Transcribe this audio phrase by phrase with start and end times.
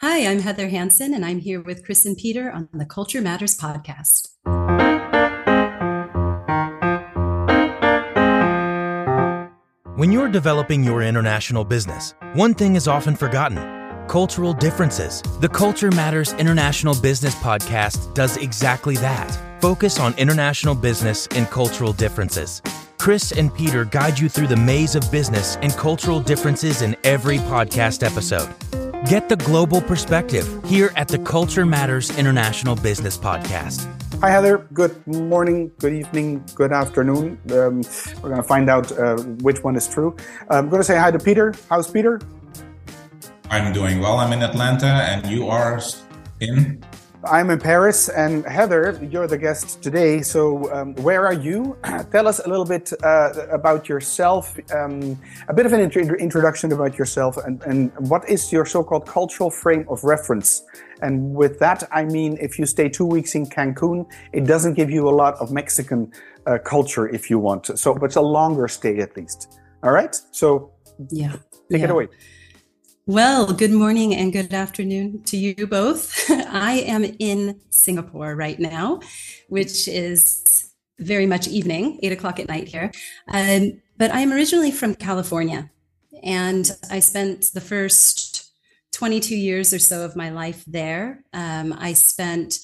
[0.00, 3.58] Hi, I'm Heather Hansen, and I'm here with Chris and Peter on the Culture Matters
[3.58, 4.28] podcast.
[9.96, 13.56] When you're developing your international business, one thing is often forgotten
[14.06, 15.20] cultural differences.
[15.40, 21.92] The Culture Matters International Business Podcast does exactly that focus on international business and cultural
[21.92, 22.62] differences.
[22.98, 27.38] Chris and Peter guide you through the maze of business and cultural differences in every
[27.38, 28.48] podcast episode.
[29.06, 33.86] Get the global perspective here at the Culture Matters International Business Podcast.
[34.20, 34.66] Hi, Heather.
[34.72, 37.38] Good morning, good evening, good afternoon.
[37.52, 37.82] Um,
[38.20, 40.16] we're going to find out uh, which one is true.
[40.50, 41.54] I'm going to say hi to Peter.
[41.70, 42.20] How's Peter?
[43.50, 44.18] I'm doing well.
[44.18, 45.80] I'm in Atlanta, and you are
[46.40, 46.82] in?
[47.30, 50.22] I'm in Paris, and Heather, you're the guest today.
[50.22, 51.76] So, um, where are you?
[52.10, 55.18] Tell us a little bit uh, about yourself, um,
[55.48, 59.06] a bit of an int- introduction about yourself, and, and what is your so called
[59.06, 60.64] cultural frame of reference?
[61.02, 64.90] And with that, I mean, if you stay two weeks in Cancun, it doesn't give
[64.90, 66.10] you a lot of Mexican
[66.46, 67.78] uh, culture if you want.
[67.78, 69.58] So, but it's a longer stay at least.
[69.82, 70.16] All right.
[70.30, 70.72] So,
[71.10, 71.32] yeah,
[71.70, 71.84] take yeah.
[71.84, 72.08] it away.
[73.08, 76.30] Well, good morning and good afternoon to you both.
[76.30, 79.00] I am in Singapore right now,
[79.48, 82.92] which is very much evening, eight o'clock at night here.
[83.26, 85.70] Um, but I am originally from California,
[86.22, 88.52] and I spent the first
[88.92, 91.24] 22 years or so of my life there.
[91.32, 92.58] Um, I spent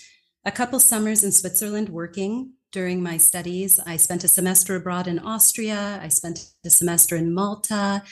[0.44, 3.80] a couple summers in Switzerland working during my studies.
[3.86, 6.00] I spent a semester abroad in Austria.
[6.02, 8.02] I spent a semester in Malta.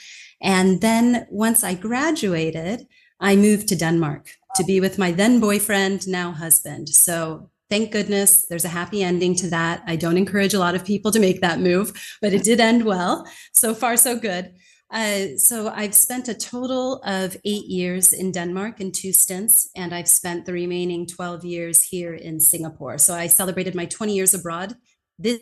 [0.41, 2.87] And then once I graduated,
[3.19, 6.87] I moved to Denmark to be with my then boyfriend, now husband.
[6.89, 9.83] So thank goodness there's a happy ending to that.
[9.85, 11.91] I don't encourage a lot of people to make that move,
[12.21, 13.27] but it did end well.
[13.51, 14.53] So far, so good.
[14.93, 19.93] Uh, so I've spent a total of eight years in Denmark in two stints, and
[19.93, 22.99] I've spent the remaining 12 years here in Singapore.
[22.99, 24.75] So I celebrated my 20 years abroad
[25.17, 25.39] this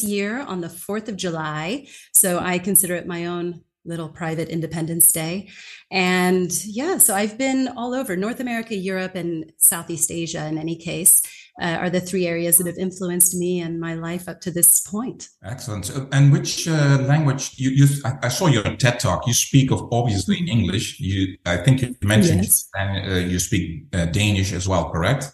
[0.00, 1.86] year on the 4th of July.
[2.14, 5.48] So I consider it my own little private Independence Day.
[5.90, 10.76] And yeah, so I've been all over North America, Europe, and Southeast Asia in any
[10.76, 11.22] case.
[11.60, 14.80] Uh, are the three areas that have influenced me and my life up to this
[14.80, 15.28] point.
[15.42, 15.90] Excellent.
[16.12, 17.86] And which uh, language you, you?
[18.22, 19.26] I saw your TED talk.
[19.26, 21.00] You speak of obviously in English.
[21.00, 22.68] You, I think you mentioned, yes.
[22.74, 25.32] and uh, you speak uh, Danish as well, correct?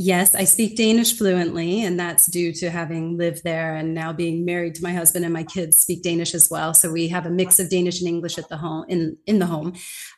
[0.00, 4.44] Yes, I speak Danish fluently, and that's due to having lived there and now being
[4.44, 6.72] married to my husband and my kids speak Danish as well.
[6.72, 9.46] So we have a mix of Danish and English at the home in in the
[9.46, 9.72] home.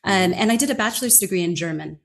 [0.05, 1.99] Um, and I did a bachelor's degree in German.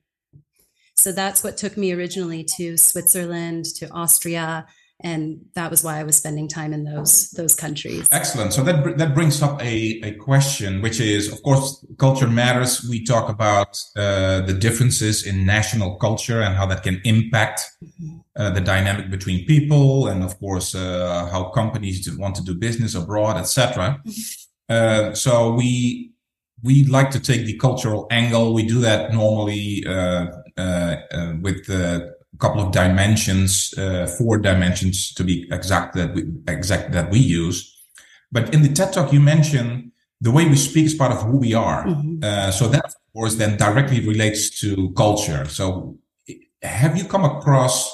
[0.98, 4.66] So that's what took me originally to Switzerland, to Austria,
[5.02, 8.08] and that was why I was spending time in those those countries.
[8.12, 8.54] Excellent.
[8.54, 12.88] So that that brings up a, a question, which is, of course, culture matters.
[12.90, 18.20] We talk about uh, the differences in national culture and how that can impact mm-hmm.
[18.38, 22.96] uh, the dynamic between people, and of course, uh, how companies want to do business
[22.96, 24.00] abroad, etc.
[24.06, 24.22] Mm-hmm.
[24.70, 26.14] Uh, so we
[26.64, 28.54] we like to take the cultural angle.
[28.54, 30.28] We do that normally uh, uh,
[30.58, 37.10] with a couple of dimensions, uh, four dimensions to be exact that we exact that
[37.10, 37.72] we use.
[38.32, 41.38] But in the TED talk, you mentioned the way we speak is part of who
[41.38, 41.86] we are.
[41.86, 42.24] Mm-hmm.
[42.24, 45.46] Uh, so that, of course, then directly relates to culture.
[45.46, 45.98] So,
[46.62, 47.94] have you come across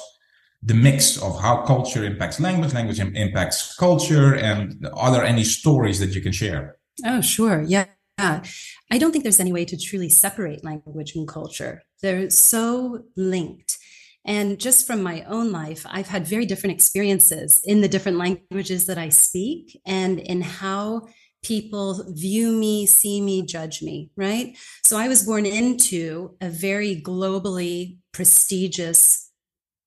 [0.62, 5.98] the mix of how culture impacts language, language impacts culture, and are there any stories
[6.00, 6.76] that you can share?
[7.04, 7.62] Oh, sure.
[7.62, 7.86] Yeah.
[8.18, 11.82] I don't think there's any way to truly separate language and culture.
[12.02, 13.78] They're so linked.
[14.24, 18.86] And just from my own life, I've had very different experiences in the different languages
[18.86, 21.08] that I speak and in how
[21.42, 24.56] people view me, see me, judge me, right?
[24.84, 29.30] So I was born into a very globally prestigious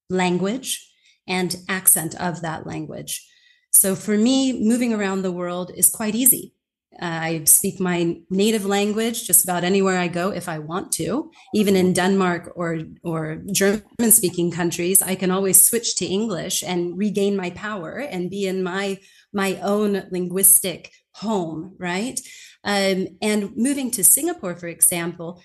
[0.10, 0.92] language
[1.28, 3.26] and accent of that language.
[3.72, 6.55] So for me, moving around the world is quite easy.
[7.00, 11.32] I speak my native language just about anywhere I go if I want to.
[11.54, 16.98] Even in Denmark or or German speaking countries, I can always switch to English and
[16.98, 19.00] regain my power and be in my
[19.34, 22.20] my own linguistic home, right?
[22.64, 25.42] Um, and moving to Singapore, for example,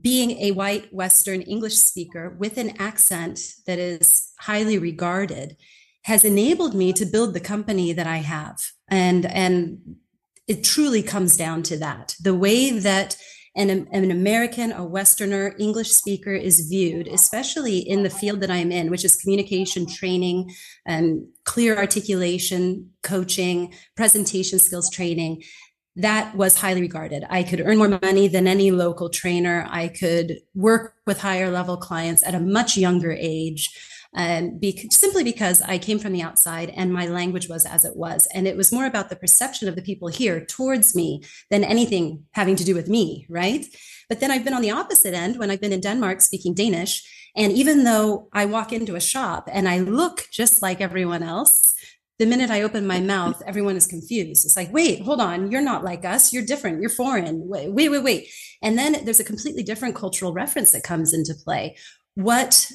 [0.00, 5.56] being a white Western English speaker with an accent that is highly regarded
[6.04, 8.60] has enabled me to build the company that I have.
[8.88, 9.96] And and
[10.46, 12.16] it truly comes down to that.
[12.20, 13.16] The way that
[13.56, 18.72] an, an American, a Westerner English speaker is viewed, especially in the field that I'm
[18.72, 20.52] in, which is communication training
[20.84, 25.42] and clear articulation, coaching, presentation skills training.
[25.96, 27.24] that was highly regarded.
[27.30, 29.64] I could earn more money than any local trainer.
[29.70, 33.70] I could work with higher level clients at a much younger age.
[34.16, 37.96] Um, be- simply because I came from the outside and my language was as it
[37.96, 38.28] was.
[38.32, 42.24] And it was more about the perception of the people here towards me than anything
[42.32, 43.66] having to do with me, right?
[44.08, 47.02] But then I've been on the opposite end when I've been in Denmark speaking Danish.
[47.36, 51.74] And even though I walk into a shop and I look just like everyone else,
[52.18, 54.44] the minute I open my mouth, everyone is confused.
[54.44, 56.32] It's like, wait, hold on, you're not like us.
[56.32, 56.80] You're different.
[56.80, 57.48] You're foreign.
[57.48, 58.28] Wait, wait, wait, wait.
[58.62, 61.76] And then there's a completely different cultural reference that comes into play.
[62.14, 62.70] What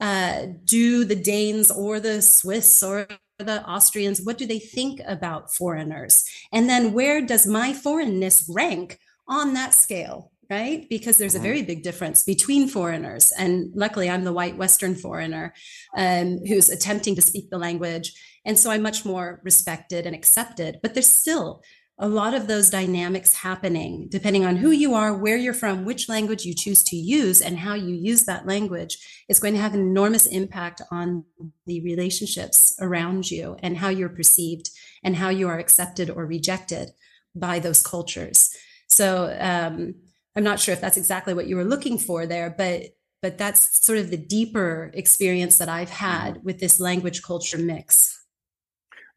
[0.00, 3.06] uh, do the Danes or the Swiss or
[3.38, 6.24] the Austrians, what do they think about foreigners?
[6.52, 8.98] And then where does my foreignness rank
[9.28, 10.30] on that scale?
[10.50, 10.86] Right?
[10.90, 11.44] Because there's a mm-hmm.
[11.44, 13.32] very big difference between foreigners.
[13.38, 15.54] And luckily, I'm the white Western foreigner
[15.96, 18.12] um, who's attempting to speak the language.
[18.44, 20.80] And so I'm much more respected and accepted.
[20.82, 21.62] But there's still
[22.02, 26.08] a lot of those dynamics happening depending on who you are, where you're from, which
[26.08, 29.72] language you choose to use, and how you use that language is going to have
[29.72, 31.24] an enormous impact on
[31.66, 34.68] the relationships around you and how you're perceived
[35.04, 36.90] and how you are accepted or rejected
[37.36, 38.50] by those cultures.
[38.88, 39.94] So um,
[40.34, 42.82] I'm not sure if that's exactly what you were looking for there, but
[43.22, 48.21] but that's sort of the deeper experience that I've had with this language culture mix.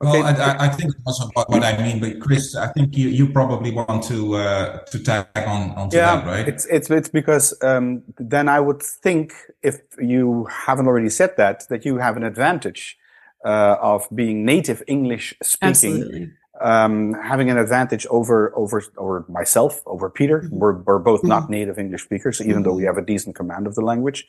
[0.03, 0.21] Okay.
[0.21, 3.29] Well, I, I, think also what, what I mean, but Chris, I think you, you
[3.31, 6.47] probably want to uh, to tag on onto yeah, that, right?
[6.47, 9.31] It's it's it's because um, then I would think
[9.63, 12.97] if you haven't already said that that you have an advantage
[13.45, 20.09] uh, of being native English speaking, um, having an advantage over over over myself, over
[20.09, 20.41] Peter.
[20.41, 20.57] Mm-hmm.
[20.57, 21.29] We're we're both mm-hmm.
[21.29, 22.63] not native English speakers, even mm-hmm.
[22.63, 24.27] though we have a decent command of the language.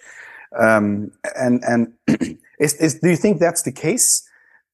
[0.57, 1.93] Um, and and
[2.61, 4.23] is, is do you think that's the case?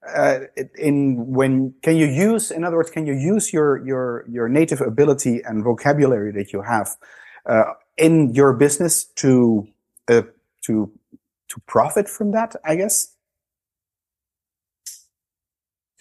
[0.08, 0.40] Uh,
[0.78, 4.80] in when can you use in other words can you use your your your native
[4.80, 6.96] ability and vocabulary that you have
[7.46, 9.66] uh, in your business to
[10.08, 10.22] uh,
[10.62, 10.90] to
[11.48, 13.14] to profit from that i guess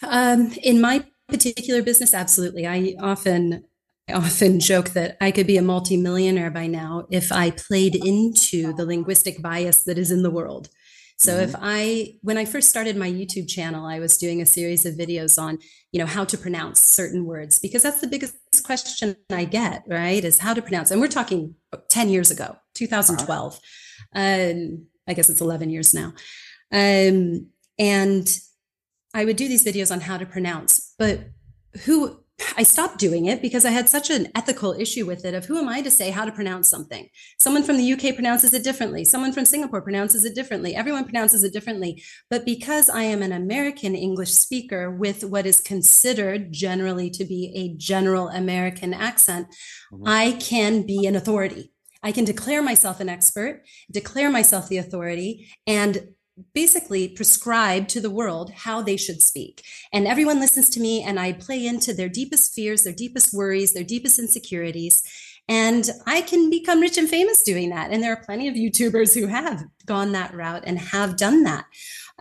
[0.03, 3.63] um, in my particular business absolutely i often
[4.09, 8.73] I often joke that I could be a multimillionaire by now if I played into
[8.73, 10.69] the linguistic bias that is in the world.
[11.21, 11.49] So mm-hmm.
[11.49, 14.95] if I, when I first started my YouTube channel, I was doing a series of
[14.95, 15.59] videos on,
[15.91, 18.33] you know, how to pronounce certain words because that's the biggest
[18.63, 20.23] question I get, right?
[20.23, 20.89] Is how to pronounce.
[20.89, 21.53] And we're talking
[21.89, 23.59] 10 years ago, 2012.
[24.15, 26.15] Um, I guess it's 11 years now.
[26.71, 28.39] Um, and
[29.13, 31.19] I would do these videos on how to pronounce, but
[31.83, 32.20] who
[32.57, 35.57] I stopped doing it because I had such an ethical issue with it of who
[35.57, 37.07] am I to say how to pronounce something?
[37.39, 39.05] Someone from the UK pronounces it differently.
[39.05, 40.75] Someone from Singapore pronounces it differently.
[40.75, 42.03] Everyone pronounces it differently.
[42.29, 47.51] But because I am an American English speaker with what is considered generally to be
[47.55, 49.47] a general American accent,
[49.91, 50.07] mm-hmm.
[50.07, 51.71] I can be an authority.
[52.03, 56.09] I can declare myself an expert, declare myself the authority, and
[56.53, 59.63] basically prescribe to the world how they should speak.
[59.91, 63.73] And everyone listens to me, and I play into their deepest fears, their deepest worries,
[63.73, 65.03] their deepest insecurities.
[65.47, 67.91] And I can become rich and famous doing that.
[67.91, 71.65] And there are plenty of YouTubers who have gone that route and have done that.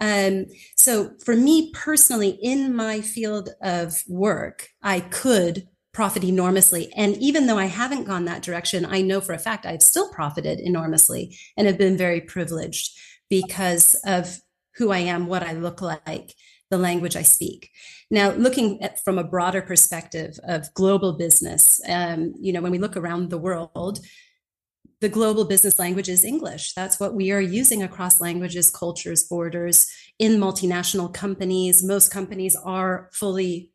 [0.01, 0.47] Um,
[0.77, 6.93] so for me personally, in my field of work, I could profit enormously.
[6.97, 10.09] And even though I haven't gone that direction, I know for a fact I've still
[10.11, 12.99] profited enormously and have been very privileged
[13.31, 14.41] because of
[14.77, 16.35] who I am, what I look like,
[16.71, 17.71] the language I speak.
[18.11, 22.79] Now, looking at from a broader perspective of global business, um, you know, when we
[22.79, 24.01] look around the world,
[25.01, 26.75] the global business language is English.
[26.75, 31.83] That's what we are using across languages, cultures, borders in multinational companies.
[31.83, 33.71] Most companies are fully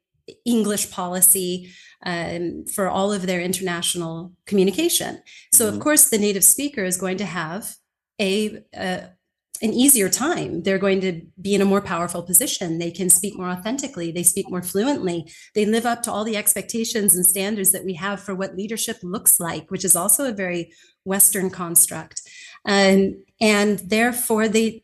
[0.45, 1.71] English policy
[2.05, 5.21] um, for all of their international communication.
[5.51, 5.75] So, mm-hmm.
[5.75, 7.75] of course, the native speaker is going to have
[8.21, 9.09] a, a,
[9.61, 10.63] an easier time.
[10.63, 12.79] They're going to be in a more powerful position.
[12.79, 14.11] They can speak more authentically.
[14.11, 15.31] They speak more fluently.
[15.53, 18.97] They live up to all the expectations and standards that we have for what leadership
[19.03, 20.71] looks like, which is also a very
[21.03, 22.21] Western construct.
[22.65, 24.83] Um, and therefore, they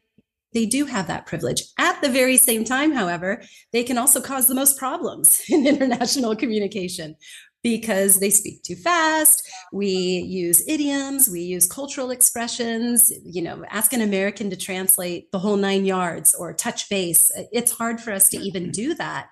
[0.54, 1.64] they do have that privilege.
[1.78, 6.36] At the very same time, however, they can also cause the most problems in international
[6.36, 7.16] communication
[7.64, 9.48] because they speak too fast.
[9.72, 13.12] We use idioms, we use cultural expressions.
[13.24, 17.32] You know, ask an American to translate the whole nine yards or touch base.
[17.52, 19.30] It's hard for us to even do that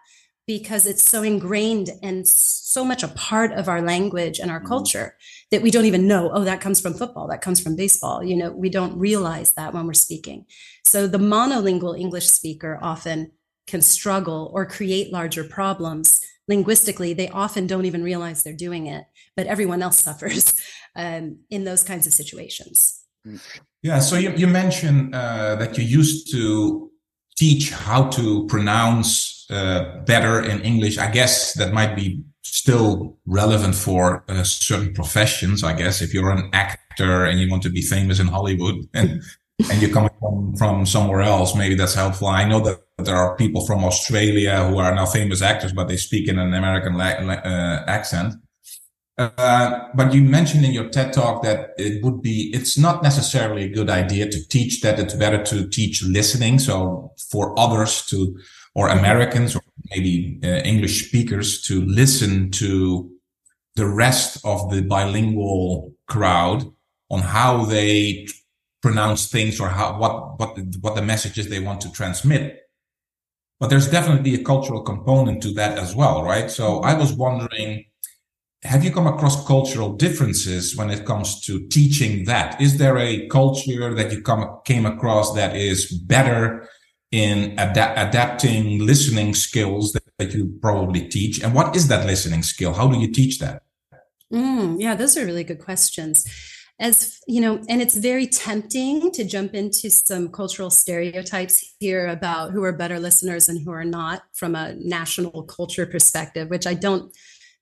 [0.49, 4.67] because it's so ingrained and so much a part of our language and our mm-hmm.
[4.67, 5.15] culture
[5.51, 8.23] that we don't even know, oh, that comes from football, that comes from baseball.
[8.23, 10.47] You know, we don't realize that when we're speaking.
[10.87, 13.31] So the monolingual English speaker often
[13.67, 19.05] can struggle or create larger problems linguistically, they often don't even realize they're doing it,
[19.37, 20.53] but everyone else suffers
[20.95, 23.05] um, in those kinds of situations.
[23.83, 23.99] Yeah.
[23.99, 26.91] So you, you mentioned uh, that you used to
[27.37, 30.97] teach how to pronounce uh, better in English.
[30.97, 35.63] I guess that might be still relevant for uh, certain professions.
[35.63, 39.21] I guess if you're an actor and you want to be famous in Hollywood and
[39.69, 42.27] and you're coming from, from somewhere else, maybe that's helpful.
[42.27, 45.97] I know that there are people from Australia who are now famous actors, but they
[45.97, 48.35] speak in an American uh, accent.
[49.17, 53.65] Uh, but you mentioned in your TED talk that it would be, it's not necessarily
[53.65, 54.97] a good idea to teach that.
[54.97, 56.57] It's better to teach listening.
[56.57, 58.39] So for others to,
[58.75, 63.11] or Americans or maybe uh, English speakers to listen to
[63.75, 66.63] the rest of the bilingual crowd
[67.09, 68.25] on how they
[68.81, 72.61] pronounce things or how, what, what, what the messages they want to transmit.
[73.59, 76.49] But there's definitely a cultural component to that as well, right?
[76.49, 77.85] So I was wondering,
[78.63, 82.59] have you come across cultural differences when it comes to teaching that?
[82.61, 86.67] Is there a culture that you come came across that is better
[87.11, 91.41] in ad- adapting listening skills that, that, you probably teach?
[91.41, 92.73] And what is that listening skill?
[92.73, 93.63] How do you teach that?
[94.31, 96.25] Mm, yeah, those are really good questions.
[96.79, 102.51] As you know, and it's very tempting to jump into some cultural stereotypes here about
[102.51, 106.75] who are better listeners and who are not from a national culture perspective, which I
[106.75, 107.13] don't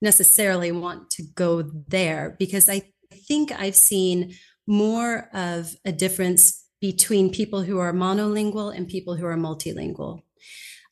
[0.02, 2.84] necessarily want to go there because I
[3.28, 4.36] think I've seen
[4.68, 10.22] more of a difference between people who are monolingual and people who are multilingual.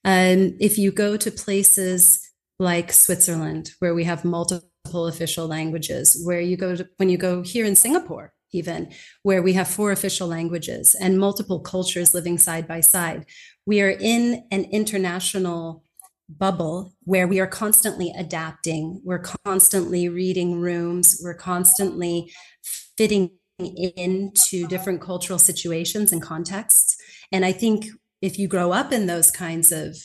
[0.04, 2.22] And if you go to places
[2.58, 7.42] like Switzerland, where we have multiple official languages, where you go to, when you go
[7.42, 8.92] here in Singapore, even
[9.24, 13.26] where we have four official languages and multiple cultures living side by side,
[13.66, 15.84] we are in an international
[16.28, 22.32] bubble where we are constantly adapting, we're constantly reading rooms, we're constantly
[22.98, 26.98] fitting into different cultural situations and contexts.
[27.32, 27.88] And I think
[28.22, 29.98] if you grow up in those kinds of,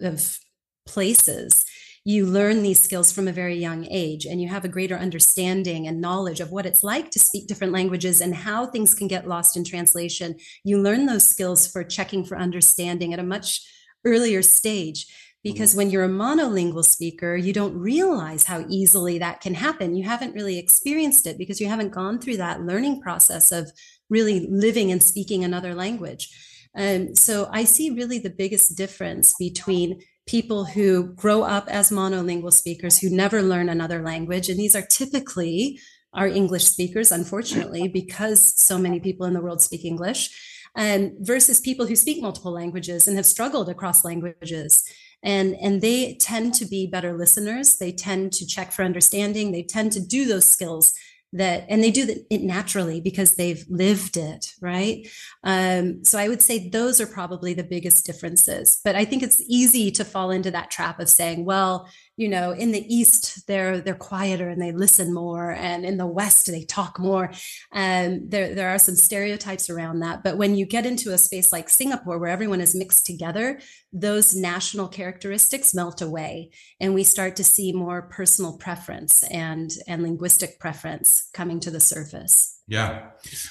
[0.00, 0.38] of
[0.86, 1.64] places,
[2.04, 5.86] you learn these skills from a very young age and you have a greater understanding
[5.86, 9.28] and knowledge of what it's like to speak different languages and how things can get
[9.28, 10.34] lost in translation.
[10.64, 13.60] You learn those skills for checking for understanding at a much
[14.04, 15.06] earlier stage
[15.44, 15.78] because mm-hmm.
[15.78, 20.34] when you're a monolingual speaker you don't realize how easily that can happen you haven't
[20.34, 23.70] really experienced it because you haven't gone through that learning process of
[24.10, 26.28] really living and speaking another language
[26.74, 32.52] and so i see really the biggest difference between people who grow up as monolingual
[32.52, 34.48] speakers who never learn another language.
[34.48, 35.80] And these are typically
[36.14, 40.28] our english speakers unfortunately because so many people in the world speak english
[40.74, 44.84] and versus people who speak multiple languages and have struggled across languages.
[45.22, 47.76] And and they tend to be better listeners.
[47.76, 49.52] They tend to check for understanding.
[49.52, 50.94] They tend to do those skills
[51.32, 55.08] that and they do it naturally because they've lived it right?
[55.44, 59.42] Um, so i would say those are probably the biggest differences but i think it's
[59.48, 61.88] easy to fall into that trap of saying well
[62.22, 66.06] you know in the east they're they're quieter and they listen more and in the
[66.06, 67.32] west they talk more.
[67.72, 71.52] And there there are some stereotypes around that but when you get into a space
[71.52, 73.60] like singapore where everyone is mixed together
[73.92, 76.50] those national characteristics melt away
[76.80, 81.80] and we start to see more personal preference and and linguistic preference coming to the
[81.80, 83.10] surface yeah,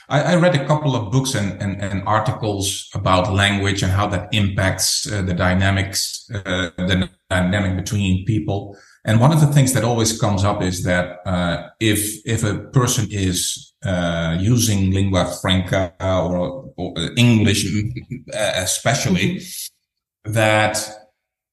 [0.10, 4.08] I, I, read a couple of books and, and, and, articles about language and how
[4.08, 8.78] that impacts uh, the dynamics, uh, the dynamic between people.
[9.04, 12.60] And one of the things that always comes up is that uh, if if a
[12.70, 20.34] person is uh, using lingua franca or, or English, uh, especially, mm-hmm.
[20.34, 20.78] that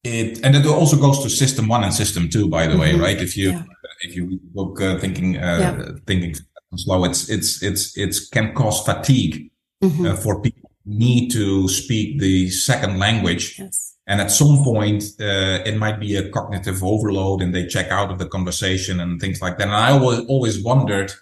[0.05, 2.81] it and it also goes to system one and system two, by the mm-hmm.
[2.81, 3.21] way, right?
[3.21, 3.63] If you yeah.
[4.03, 5.93] if you look uh, thinking yeah.
[6.07, 6.35] thinking
[6.77, 7.05] slow.
[7.05, 9.51] It's it's it's it's can cause fatigue
[9.83, 10.07] mm-hmm.
[10.07, 13.59] uh, for people need to speak the second language.
[13.59, 13.97] Yes.
[14.07, 18.11] And at some point, uh, it might be a cognitive overload, and they check out
[18.11, 19.69] of the conversation and things like that.
[19.69, 21.13] And I always always wondered,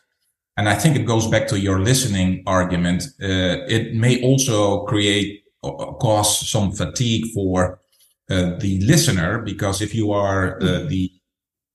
[0.56, 3.02] and I think it goes back to your listening argument.
[3.20, 7.80] Uh, it may also create uh, cause some fatigue for
[8.30, 10.88] uh, the listener because if you are uh, mm-hmm.
[10.88, 11.12] the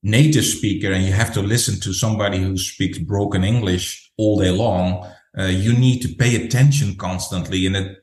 [0.04, 4.50] native speaker and you have to listen to somebody who speaks broken English all day
[4.50, 7.98] long, uh, you need to pay attention constantly and it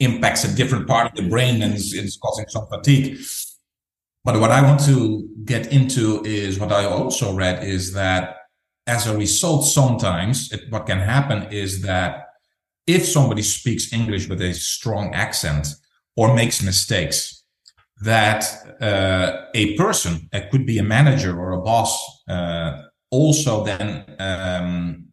[0.00, 3.18] impacts a different part of the brain and it's, it's causing some fatigue.
[4.24, 8.36] But what I want to get into is what I also read is that
[8.86, 12.28] as a result, sometimes it, what can happen is that
[12.86, 15.68] if somebody speaks English with a strong accent
[16.16, 17.33] or makes mistakes,
[18.04, 18.44] that
[18.80, 21.92] uh, a person, it could be a manager or a boss,
[22.28, 25.06] uh, also then um,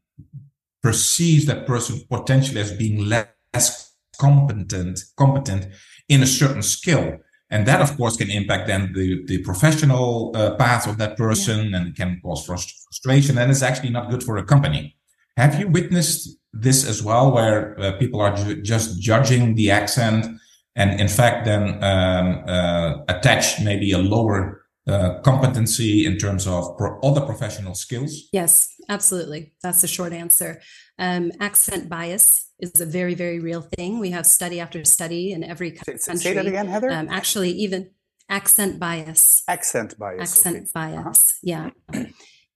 [0.81, 5.67] perceives that person potentially as being less competent, competent
[6.07, 7.17] in a certain skill.
[7.49, 11.69] And that, of course, can impact then the, the professional uh, path of that person
[11.69, 11.77] yeah.
[11.77, 13.37] and can cause frustration.
[13.37, 14.95] And it's actually not good for a company.
[15.37, 20.25] Have you witnessed this as well, where uh, people are ju- just judging the accent
[20.75, 26.77] and in fact then um, uh, attach maybe a lower uh, competency in terms of
[26.77, 28.29] pro- other professional skills?
[28.33, 29.53] Yes, absolutely.
[29.61, 30.61] That's the short answer.
[30.97, 33.99] Um, accent bias is a very, very real thing.
[33.99, 35.99] We have study after study in every country.
[36.17, 36.91] Say that again, Heather.
[36.91, 37.91] Um, actually, even
[38.29, 39.43] accent bias.
[39.47, 40.21] Accent bias.
[40.21, 40.69] Accent okay.
[40.73, 41.39] bias.
[41.47, 41.69] Uh-huh.
[41.93, 42.05] Yeah.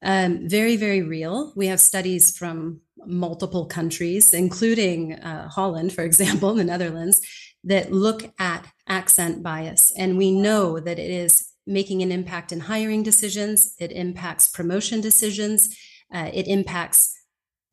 [0.02, 1.54] Um, very, very real.
[1.56, 7.22] We have studies from multiple countries, including uh, Holland, for example, the Netherlands,
[7.66, 9.92] that look at accent bias.
[9.98, 15.02] And we know that it is making an impact in hiring decisions, it impacts promotion
[15.02, 15.76] decisions,
[16.14, 17.20] uh, it impacts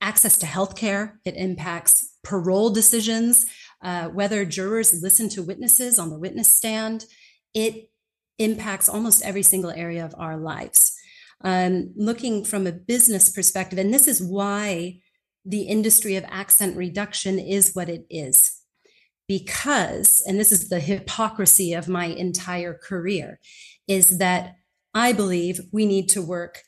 [0.00, 3.44] access to healthcare, it impacts parole decisions,
[3.82, 7.04] uh, whether jurors listen to witnesses on the witness stand.
[7.52, 7.90] It
[8.38, 10.96] impacts almost every single area of our lives.
[11.44, 15.00] Um, looking from a business perspective, and this is why
[15.44, 18.61] the industry of accent reduction is what it is
[19.28, 23.38] because, and this is the hypocrisy of my entire career,
[23.88, 24.56] is that
[24.94, 26.62] I believe we need to work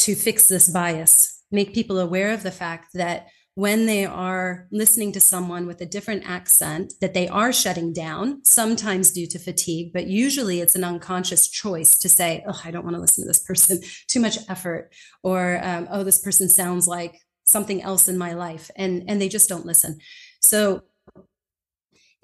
[0.00, 5.12] to fix this bias, make people aware of the fact that when they are listening
[5.12, 9.94] to someone with a different accent that they are shutting down sometimes due to fatigue
[9.94, 13.28] but usually it's an unconscious choice to say oh i don't want to listen to
[13.28, 13.80] this person.
[14.08, 18.70] Too much effort or um, oh this person sounds like something else in my life
[18.76, 19.98] and and they just don't listen.
[20.42, 20.82] So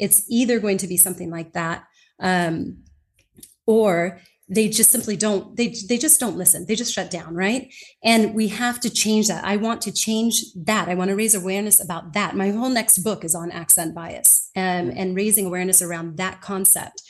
[0.03, 1.85] it's either going to be something like that
[2.19, 2.83] um,
[3.67, 6.67] or they just simply don't they they just don't listen.
[6.67, 7.73] They just shut down right?
[8.03, 9.45] And we have to change that.
[9.45, 10.89] I want to change that.
[10.89, 12.37] I want to raise awareness about that.
[12.37, 17.03] My whole next book is on accent bias um, and raising awareness around that concept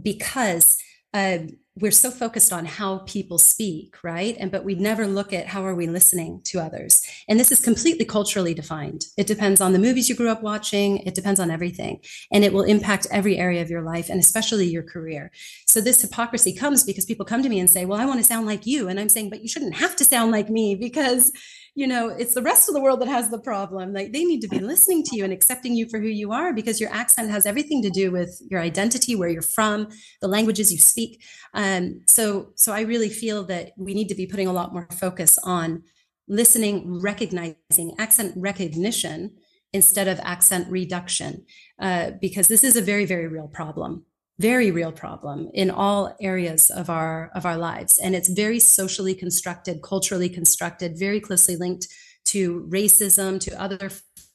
[0.00, 0.78] because
[1.14, 1.38] uh,
[1.80, 4.36] we're so focused on how people speak right?
[4.38, 7.02] And but we never look at how are we listening to others.
[7.28, 9.06] And this is completely culturally defined.
[9.16, 10.98] It depends on the movies you grew up watching.
[10.98, 12.00] It depends on everything.
[12.30, 15.30] And it will impact every area of your life and especially your career.
[15.66, 18.26] So this hypocrisy comes because people come to me and say well i want to
[18.26, 18.88] sound like you.
[18.88, 21.32] And i'm saying but you shouldn't have to sound like me because
[21.74, 23.92] you know it's the rest of the world that has the problem.
[23.92, 26.52] Like they need to be listening to you and accepting you for who you are
[26.52, 29.88] because your accent has everything to do with your identity where you're from
[30.20, 31.22] the languages you speak.
[31.54, 34.88] Um, so so i really feel that we need to be putting a lot more
[34.92, 35.82] focus on
[36.28, 39.30] listening recognizing accent recognition
[39.72, 41.44] instead of accent reduction
[41.80, 44.04] uh, because this is a very very real problem
[44.42, 49.14] very real problem in all areas of our of our lives and it's very socially
[49.14, 51.86] constructed culturally constructed very closely linked
[52.24, 53.90] to racism to other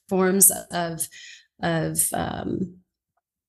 [0.08, 1.08] forms of
[1.62, 2.48] of um,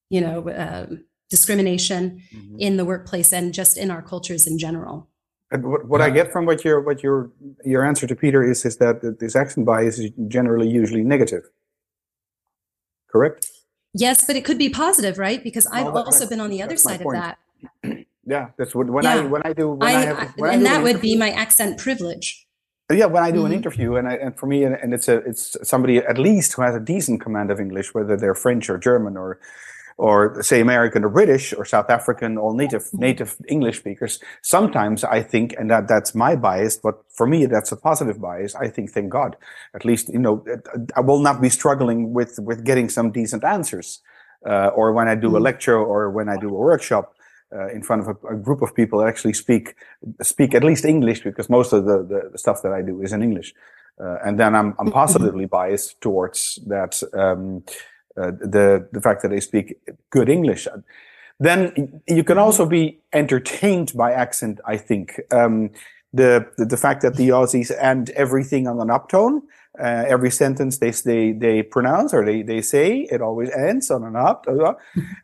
[0.09, 0.87] you know uh,
[1.29, 2.55] discrimination mm-hmm.
[2.59, 5.09] in the workplace and just in our cultures in general
[5.51, 7.31] and what, what I get from what your what your
[7.65, 11.43] your answer to Peter is is that this accent bias is generally usually negative.
[13.11, 13.49] Correct?
[13.93, 15.43] Yes, but it could be positive, right?
[15.43, 17.37] Because I've also been on the other side of that.
[18.25, 19.15] yeah, that's what when yeah.
[19.15, 21.31] I when I do when I, I have when and I that would be my
[21.31, 22.45] accent privilege.
[22.91, 23.47] Yeah, when I do mm-hmm.
[23.47, 26.53] an interview, and I, and for me, and, and it's a it's somebody at least
[26.53, 29.39] who has a decent command of English, whether they're French or German or
[29.99, 33.01] or say American or British or South African, or native mm-hmm.
[33.01, 34.19] native English speakers.
[34.41, 38.55] Sometimes I think, and that that's my bias, but for me that's a positive bias.
[38.55, 39.35] I think, thank God,
[39.75, 40.45] at least you know
[40.95, 43.99] I will not be struggling with with getting some decent answers,
[44.49, 45.43] uh, or when I do a mm-hmm.
[45.43, 47.13] lecture or when I do a workshop.
[47.51, 49.73] Uh, in front of a, a, group of people that actually speak
[50.21, 53.11] speak at least English because most of the, the, the stuff that I do is
[53.11, 53.55] in English,
[53.99, 54.91] uh, and then I'm, I'm mm-hmm.
[54.91, 57.63] positively biased towards that um,
[58.17, 59.77] uh, the the fact that they speak
[60.09, 60.67] good English.
[61.39, 64.59] Then you can also be entertained by accent.
[64.65, 65.71] I think um,
[66.11, 69.41] the, the, the fact that the Aussies end everything on an uptone
[69.79, 74.03] uh, every sentence they, they they pronounce or they, they say it always ends on
[74.03, 74.45] an up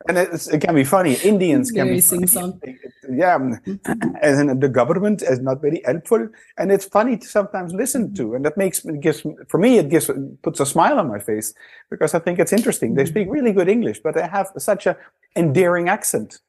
[0.08, 2.26] and it can be funny indians can very be funny.
[2.26, 2.60] Song.
[3.10, 4.10] Yeah mm-hmm.
[4.22, 8.44] and the government is not very helpful and it's funny to sometimes listen to and
[8.44, 10.10] that makes it gives for me it gives
[10.42, 11.54] puts a smile on my face
[11.90, 13.10] because i think it's interesting they mm-hmm.
[13.10, 14.96] speak really good english but they have such a
[15.36, 16.40] endearing accent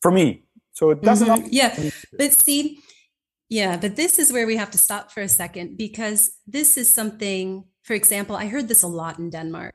[0.00, 1.48] for me so it doesn't mm-hmm.
[1.50, 2.78] yeah but see
[3.48, 6.92] yeah, but this is where we have to stop for a second because this is
[6.92, 9.74] something, for example, I heard this a lot in Denmark.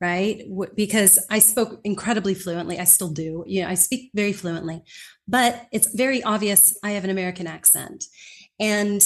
[0.00, 0.42] Right?
[0.74, 2.78] Because I spoke incredibly fluently.
[2.78, 3.44] I still do.
[3.46, 4.82] You know, I speak very fluently,
[5.26, 8.04] but it's very obvious I have an American accent.
[8.60, 9.02] And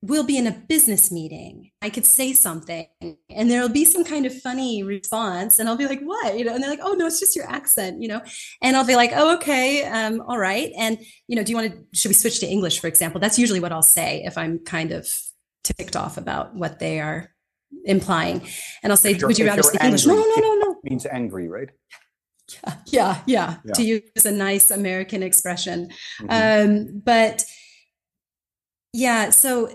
[0.00, 1.70] we'll be in a business meeting.
[1.82, 2.86] I could say something
[3.30, 5.58] and there'll be some kind of funny response.
[5.58, 6.38] And I'll be like, what?
[6.38, 8.22] You know, and they're like, oh, no, it's just your accent, you know?
[8.62, 9.84] And I'll be like, oh, okay.
[9.84, 10.72] Um, all right.
[10.78, 13.20] And, you know, do you want to, should we switch to English, for example?
[13.20, 15.08] That's usually what I'll say if I'm kind of
[15.64, 17.32] ticked off about what they are
[17.84, 18.42] implying.
[18.82, 20.06] And I'll say, would you rather speak English?
[20.06, 20.76] No, no, no, no, no.
[20.84, 21.68] Means angry, right?
[22.64, 23.72] Yeah, yeah, yeah, yeah.
[23.74, 25.90] To use a nice American expression.
[26.20, 26.88] Mm-hmm.
[26.88, 27.44] Um, but
[28.92, 29.70] yeah, so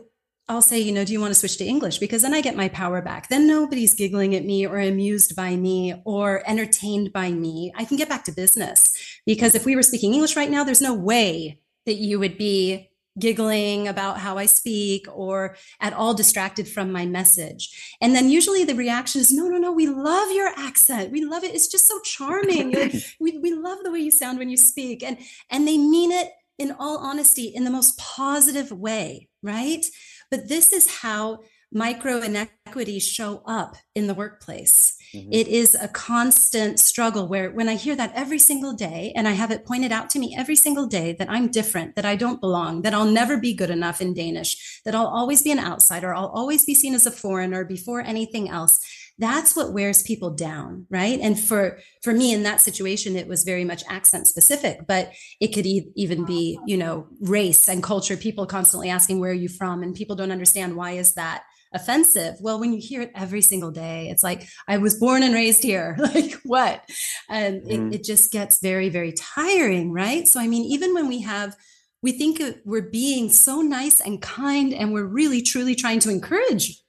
[0.49, 1.99] I'll say, you know, do you want to switch to English?
[1.99, 3.29] Because then I get my power back.
[3.29, 7.71] Then nobody's giggling at me or amused by me or entertained by me.
[7.75, 8.91] I can get back to business.
[9.25, 12.89] Because if we were speaking English right now, there's no way that you would be
[13.17, 17.95] giggling about how I speak or at all distracted from my message.
[18.01, 21.11] And then usually the reaction is, no, no, no, we love your accent.
[21.11, 21.53] We love it.
[21.53, 22.71] It's just so charming.
[23.19, 25.03] we, we love the way you sound when you speak.
[25.03, 25.17] And,
[25.49, 29.85] and they mean it in all honesty in the most positive way, right?
[30.31, 31.39] But this is how
[31.73, 34.95] micro inequities show up in the workplace.
[35.13, 35.29] Mm-hmm.
[35.31, 39.31] It is a constant struggle where when I hear that every single day, and I
[39.31, 42.41] have it pointed out to me every single day that I'm different, that I don't
[42.41, 46.13] belong, that I'll never be good enough in Danish, that I'll always be an outsider,
[46.13, 48.79] I'll always be seen as a foreigner before anything else.
[49.19, 51.19] That's what wears people down, right?
[51.19, 55.49] And for for me in that situation, it was very much accent specific, but it
[55.49, 58.17] could e- even be, you know, race and culture.
[58.17, 62.35] People constantly asking, "Where are you from?" and people don't understand why is that offensive.
[62.39, 65.63] Well, when you hear it every single day, it's like, I was born and raised
[65.63, 65.95] here.
[65.99, 66.87] like, what?
[67.29, 67.87] And mm-hmm.
[67.91, 70.27] it, it just gets very, very tiring, right?
[70.27, 71.55] So, I mean, even when we have,
[72.01, 76.81] we think we're being so nice and kind, and we're really, truly trying to encourage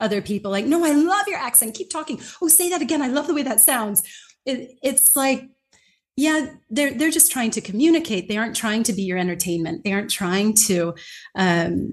[0.00, 1.74] other people, like, no, I love your accent.
[1.74, 2.20] Keep talking.
[2.42, 3.02] Oh, say that again.
[3.02, 4.02] I love the way that sounds.
[4.44, 5.48] It, it's like,
[6.16, 8.28] yeah, they're they're just trying to communicate.
[8.28, 9.84] They aren't trying to be your entertainment.
[9.84, 10.94] They aren't trying to
[11.34, 11.92] um,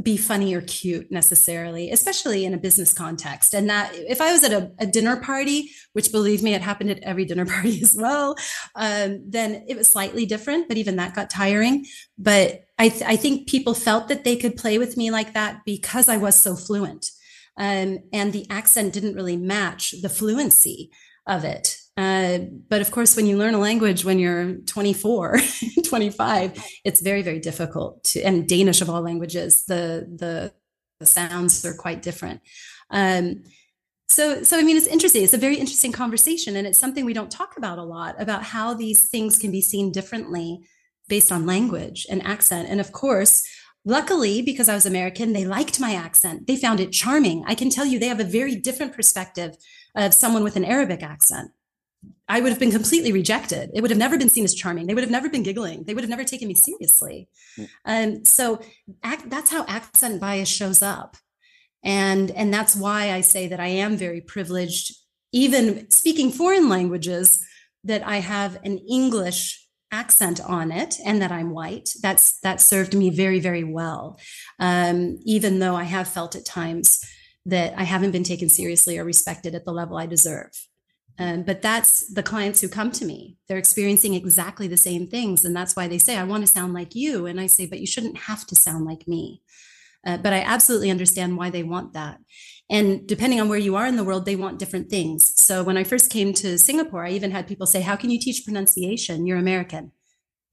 [0.00, 3.52] be funny or cute necessarily, especially in a business context.
[3.52, 6.90] And that if I was at a, a dinner party, which believe me, it happened
[6.90, 8.36] at every dinner party as well,
[8.76, 11.84] um, then it was slightly different, but even that got tiring.
[12.16, 15.60] But I, th- I think people felt that they could play with me like that
[15.64, 17.06] because I was so fluent.
[17.56, 20.90] Um, and the accent didn't really match the fluency
[21.26, 21.73] of it.
[21.96, 25.38] Uh, but of course, when you learn a language when you're 24,
[25.84, 30.52] 25, it's very, very difficult to, and Danish of all languages, the, the,
[30.98, 32.40] the sounds are quite different.
[32.90, 33.44] Um,
[34.08, 35.22] so, so I mean, it's interesting.
[35.22, 38.42] It's a very interesting conversation, and it's something we don't talk about a lot about
[38.42, 40.60] how these things can be seen differently
[41.08, 42.68] based on language and accent.
[42.68, 43.46] And of course,
[43.84, 46.46] luckily, because I was American, they liked my accent.
[46.46, 47.44] They found it charming.
[47.46, 49.56] I can tell you, they have a very different perspective
[49.94, 51.50] of someone with an Arabic accent.
[52.28, 53.70] I would have been completely rejected.
[53.74, 54.86] It would have never been seen as charming.
[54.86, 55.84] They would have never been giggling.
[55.84, 57.28] They would have never taken me seriously.
[57.84, 58.60] And um, so
[59.02, 61.16] act, that's how accent bias shows up.
[61.82, 64.94] And, and that's why I say that I am very privileged,
[65.32, 67.44] even speaking foreign languages,
[67.84, 69.60] that I have an English
[69.92, 71.90] accent on it and that I'm white.
[72.02, 74.18] That's that served me very, very well.
[74.58, 77.04] Um, even though I have felt at times
[77.46, 80.50] that I haven't been taken seriously or respected at the level I deserve.
[81.18, 83.36] Um, but that's the clients who come to me.
[83.46, 85.44] They're experiencing exactly the same things.
[85.44, 87.26] And that's why they say, I want to sound like you.
[87.26, 89.42] And I say, but you shouldn't have to sound like me.
[90.04, 92.18] Uh, but I absolutely understand why they want that.
[92.68, 95.40] And depending on where you are in the world, they want different things.
[95.40, 98.18] So when I first came to Singapore, I even had people say, How can you
[98.18, 99.26] teach pronunciation?
[99.26, 99.92] You're American.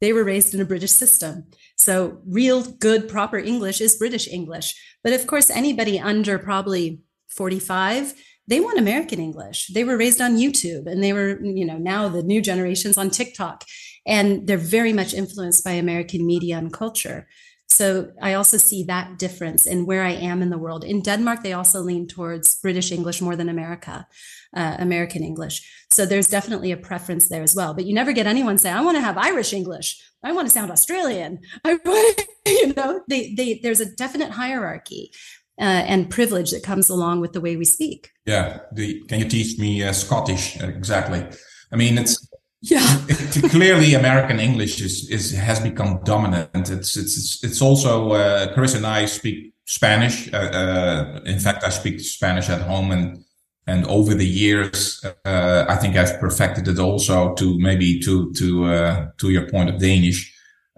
[0.02, 1.46] They were raised in a British system.
[1.78, 4.76] So real, good, proper English is British English.
[5.04, 8.14] But of course, anybody under probably 45
[8.52, 9.68] they want American English.
[9.68, 13.10] They were raised on YouTube and they were, you know, now the new generations on
[13.10, 13.64] TikTok.
[14.06, 17.28] And they're very much influenced by American media and culture.
[17.70, 20.84] So I also see that difference in where I am in the world.
[20.84, 24.06] In Denmark, they also lean towards British English more than America,
[24.54, 25.56] uh, American English.
[25.90, 27.74] So there's definitely a preference there as well.
[27.74, 30.02] But you never get anyone say, "I want to have Irish English.
[30.22, 35.12] I want to sound Australian." I want, you know, they, they, there's a definite hierarchy
[35.60, 38.12] uh, and privilege that comes along with the way we speak.
[38.26, 38.60] Yeah.
[38.74, 40.62] The, can you teach me uh, Scottish?
[40.62, 41.26] Uh, exactly.
[41.72, 42.28] I mean, it's
[42.62, 42.98] yeah.
[43.08, 46.70] it, clearly, American English is, is has become dominant.
[46.70, 50.32] It's it's it's, it's also uh, Chris and I speak Spanish.
[50.32, 53.24] Uh, uh, in fact, I speak Spanish at home, and
[53.66, 58.66] and over the years, uh, I think I've perfected it also to maybe to to
[58.66, 60.32] uh, to your point of Danish.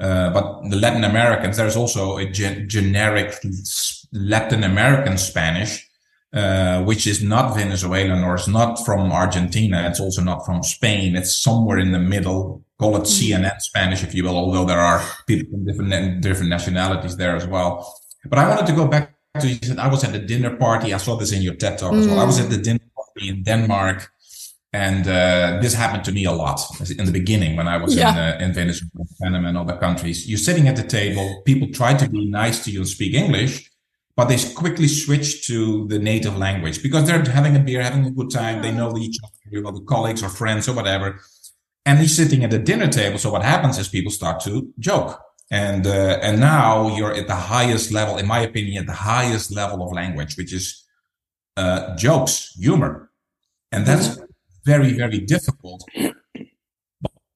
[0.04, 3.42] Uh, but the Latin Americans, there's also a gen- generic
[4.12, 5.90] Latin American Spanish
[6.34, 9.88] uh, which is not Venezuelan or is not from Argentina.
[9.88, 11.16] It's also not from Spain.
[11.16, 12.64] It's somewhere in the middle.
[12.80, 13.44] Call it mm-hmm.
[13.44, 17.46] CNN Spanish, if you will, although there are people from different, different nationalities there as
[17.46, 17.88] well.
[18.26, 20.92] But I wanted to go back to, you said I was at a dinner party.
[20.92, 22.20] I saw this in your TED talk as well.
[22.20, 24.12] I was at the dinner party in Denmark.
[24.74, 26.60] And uh, this happened to me a lot
[26.98, 28.12] in the beginning when I was yeah.
[28.12, 30.28] in, uh, in Venezuela, Panama, and other countries.
[30.28, 33.70] You're sitting at the table, people try to be nice to you and speak English,
[34.16, 38.12] but they quickly switch to the native language because they're having a beer, having a
[38.12, 38.64] good time.
[38.64, 41.20] They know each other, the colleagues or friends or whatever.
[41.86, 43.20] And he's sitting at the dinner table.
[43.20, 45.20] So what happens is people start to joke.
[45.52, 49.52] And, uh, and now you're at the highest level, in my opinion, at the highest
[49.52, 50.84] level of language, which is,
[51.58, 53.12] uh, jokes, humor.
[53.72, 54.18] And that's
[54.66, 55.84] very, very difficult.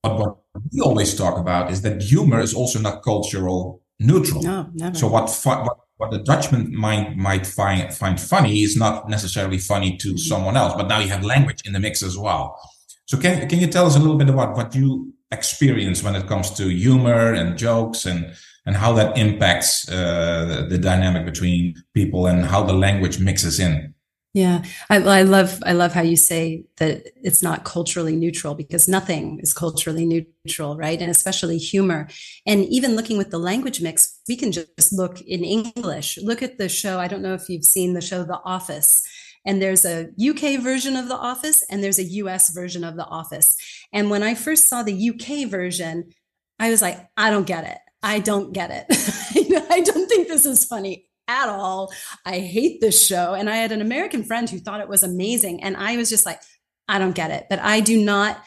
[0.03, 0.37] But what
[0.71, 4.41] we always talk about is that humor is also not cultural neutral.
[4.41, 4.97] No, never.
[4.97, 9.97] So what, what, what the Dutchman might, might find, find funny is not necessarily funny
[9.97, 10.17] to mm-hmm.
[10.17, 12.59] someone else, but now you have language in the mix as well.
[13.05, 16.27] So can, can you tell us a little bit about what you experience when it
[16.27, 18.33] comes to humor and jokes and,
[18.65, 23.59] and how that impacts uh, the, the dynamic between people and how the language mixes
[23.59, 23.93] in?
[24.33, 28.87] Yeah, I, I, love I love how you say that it's not culturally neutral because
[28.87, 31.01] nothing is culturally neutral, right?
[31.01, 32.07] And especially humor.
[32.45, 36.19] And even looking with the language mix, we can just look in English.
[36.21, 36.99] Look at the show.
[36.99, 39.01] I don't know if you've seen the show The Office.
[39.45, 43.05] And there's a UK version of The Office and there's a US version of The
[43.05, 43.55] Office.
[43.93, 46.11] And when I first saw the UK version,
[46.59, 47.77] I was like, I don't get it.
[48.03, 48.85] I don't get it.
[49.71, 51.93] I don't think this is funny at all.
[52.25, 53.33] I hate this show.
[53.33, 55.63] And I had an American friend who thought it was amazing.
[55.63, 56.39] And I was just like,
[56.87, 57.47] I don't get it.
[57.49, 58.41] But I do not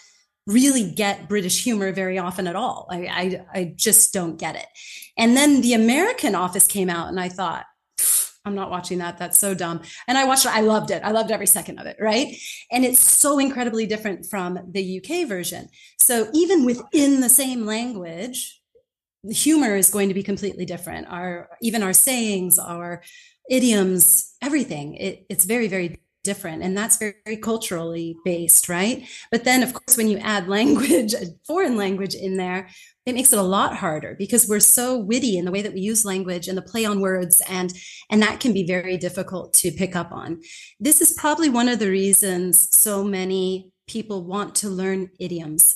[0.46, 2.88] really get British humor very often at all.
[2.90, 4.66] I, I, I just don't get it.
[5.16, 7.66] And then the American Office came out, and I thought,
[8.44, 9.18] I'm not watching that.
[9.18, 9.82] That's so dumb.
[10.08, 10.54] And I watched it.
[10.54, 11.02] I loved it.
[11.04, 11.98] I loved every second of it.
[12.00, 12.36] Right.
[12.72, 15.68] And it's so incredibly different from the UK version.
[15.98, 18.59] So even within the same language,
[19.28, 21.06] humor is going to be completely different.
[21.08, 23.02] Our even our sayings our
[23.48, 26.62] idioms everything it, it's very very different.
[26.62, 29.06] And that's very, very, culturally based right?
[29.30, 32.68] But then of course when you add language a foreign language in there
[33.06, 35.80] it makes it a lot harder because we're so witty in the way that we
[35.80, 37.72] use language and the play on words and
[38.10, 40.40] and that can be very difficult to pick up on.
[40.78, 45.74] This is probably one of the reasons so many people want to learn idioms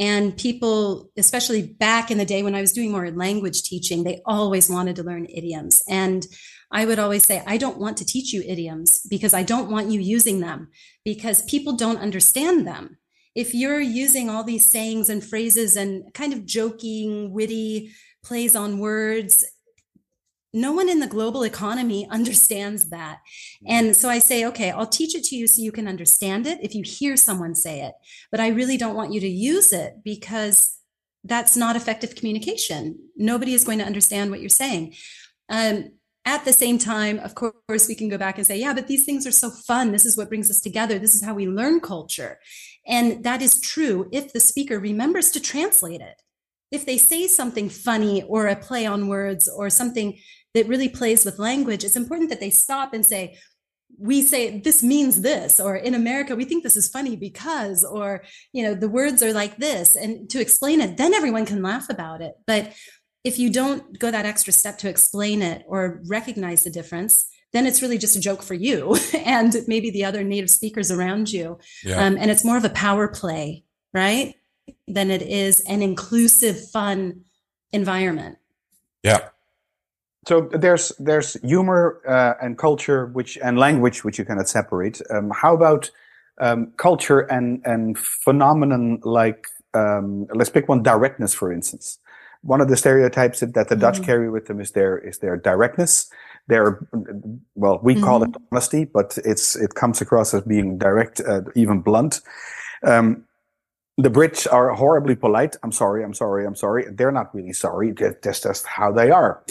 [0.00, 4.22] and people, especially back in the day when I was doing more language teaching, they
[4.24, 5.82] always wanted to learn idioms.
[5.86, 6.26] And
[6.72, 9.90] I would always say, I don't want to teach you idioms because I don't want
[9.90, 10.68] you using them
[11.04, 12.96] because people don't understand them.
[13.34, 17.90] If you're using all these sayings and phrases and kind of joking, witty
[18.24, 19.44] plays on words,
[20.52, 23.20] no one in the global economy understands that.
[23.66, 26.58] And so I say, okay, I'll teach it to you so you can understand it
[26.62, 27.94] if you hear someone say it.
[28.30, 30.76] But I really don't want you to use it because
[31.24, 32.98] that's not effective communication.
[33.16, 34.94] Nobody is going to understand what you're saying.
[35.48, 35.92] Um,
[36.24, 39.04] at the same time, of course, we can go back and say, yeah, but these
[39.04, 39.90] things are so fun.
[39.90, 40.98] This is what brings us together.
[40.98, 42.38] This is how we learn culture.
[42.86, 46.20] And that is true if the speaker remembers to translate it.
[46.70, 50.18] If they say something funny or a play on words or something
[50.54, 53.38] that really plays with language, it's important that they stop and say,
[53.98, 58.22] we say this means this or in america we think this is funny because or
[58.52, 61.88] you know the words are like this and to explain it then everyone can laugh
[61.90, 62.34] about it.
[62.46, 62.72] But
[63.22, 67.66] if you don't go that extra step to explain it or recognize the difference then
[67.66, 71.58] it's really just a joke for you and maybe the other native speakers around you.
[71.84, 72.04] Yeah.
[72.06, 74.34] um, and it's more of a power play right
[74.86, 77.22] than it is an inclusive fun
[77.72, 78.38] environment.
[79.02, 79.28] Yeah
[80.30, 85.32] so there's there's humor uh, and culture which and language which you cannot separate um,
[85.42, 85.90] how about
[86.40, 91.98] um, culture and and phenomenon like um, let's pick one directness for instance
[92.42, 93.80] one of the stereotypes that, the mm-hmm.
[93.80, 96.08] dutch carry with them is their is their directness
[96.46, 96.86] their
[97.56, 98.04] well we mm-hmm.
[98.04, 98.44] call it mm-hmm.
[98.52, 102.20] honesty but it's it comes across as being direct uh, even blunt
[102.84, 103.24] um,
[103.98, 105.56] the Brits are horribly polite.
[105.62, 106.86] I'm sorry, I'm sorry, I'm sorry.
[106.90, 107.92] They're not really sorry.
[107.92, 109.42] That's just how they are.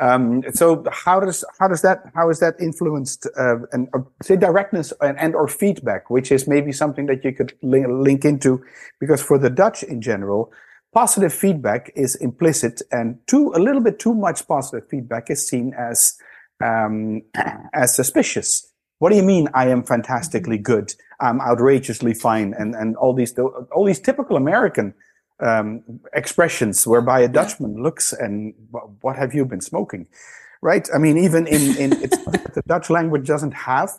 [0.00, 4.36] Um, so how does how does that how is that influenced uh, and uh, say
[4.36, 8.64] directness and, and or feedback, which is maybe something that you could link, link into,
[8.98, 10.52] because for the Dutch in general,
[10.92, 15.72] positive feedback is implicit, and too a little bit too much positive feedback is seen
[15.74, 16.16] as
[16.62, 17.22] um,
[17.72, 18.70] as suspicious.
[18.98, 19.48] What do you mean?
[19.54, 20.94] I am fantastically good.
[21.20, 24.94] I'm outrageously fine, and and all these all these typical American
[25.40, 25.82] um,
[26.14, 28.54] expressions whereby a Dutchman looks and
[29.00, 30.06] what have you been smoking?
[30.64, 30.88] right?
[30.94, 32.16] I mean, even in, in it's,
[32.56, 33.90] the Dutch language doesn't have,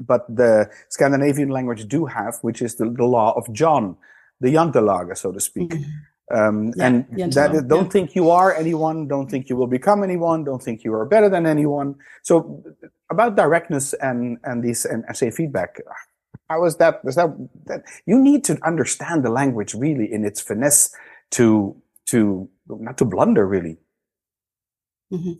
[0.00, 3.96] but the Scandinavian language do have, which is the, the law of John,
[4.40, 5.70] the Jantelage, so to speak.
[5.70, 6.38] Mm-hmm.
[6.38, 7.90] Um, yeah, and that is, don't yeah.
[7.90, 11.28] think you are anyone, don't think you will become anyone, don't think you are better
[11.28, 11.96] than anyone.
[12.22, 12.62] So
[13.10, 15.80] about directness and and these and say feedback,
[16.52, 17.00] how is that?
[17.04, 17.30] Is that
[17.66, 20.94] that you need to understand the language really in its finesse
[21.32, 23.78] to to not to blunder really.
[25.12, 25.32] Mm-hmm.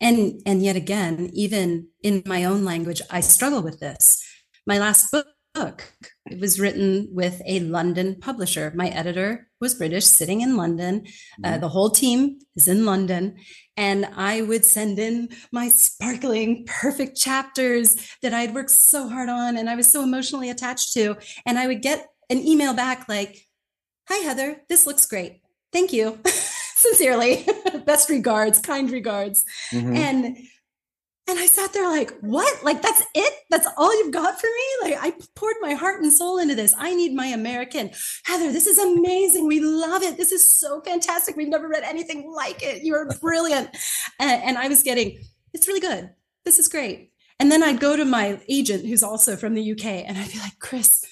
[0.00, 4.22] And and yet again, even in my own language, I struggle with this.
[4.66, 5.26] My last book,
[5.60, 5.92] book
[6.30, 8.72] it was written with a London publisher.
[8.74, 11.06] My editor was British, sitting in London.
[11.42, 11.60] Uh, mm-hmm.
[11.60, 13.36] The whole team is in London,
[13.76, 19.56] and I would send in my sparkling, perfect chapters that I'd worked so hard on,
[19.56, 21.16] and I was so emotionally attached to.
[21.44, 23.46] And I would get an email back like,
[24.08, 25.40] "Hi Heather, this looks great.
[25.72, 26.18] Thank you."
[26.80, 27.46] sincerely
[27.84, 29.94] best regards kind regards mm-hmm.
[29.94, 30.38] and
[31.28, 32.64] and i sat there like what?
[32.64, 33.34] Like that's it?
[33.50, 34.90] That's all you've got for me?
[34.90, 36.74] Like i poured my heart and soul into this.
[36.76, 37.90] I need my american.
[38.24, 39.46] Heather this is amazing.
[39.46, 40.16] We love it.
[40.16, 41.36] This is so fantastic.
[41.36, 42.82] We've never read anything like it.
[42.82, 43.70] You're brilliant.
[44.18, 45.18] And, and i was getting
[45.52, 46.10] it's really good.
[46.44, 47.12] This is great.
[47.38, 50.38] And then i'd go to my agent who's also from the uk and i'd be
[50.38, 51.04] like chris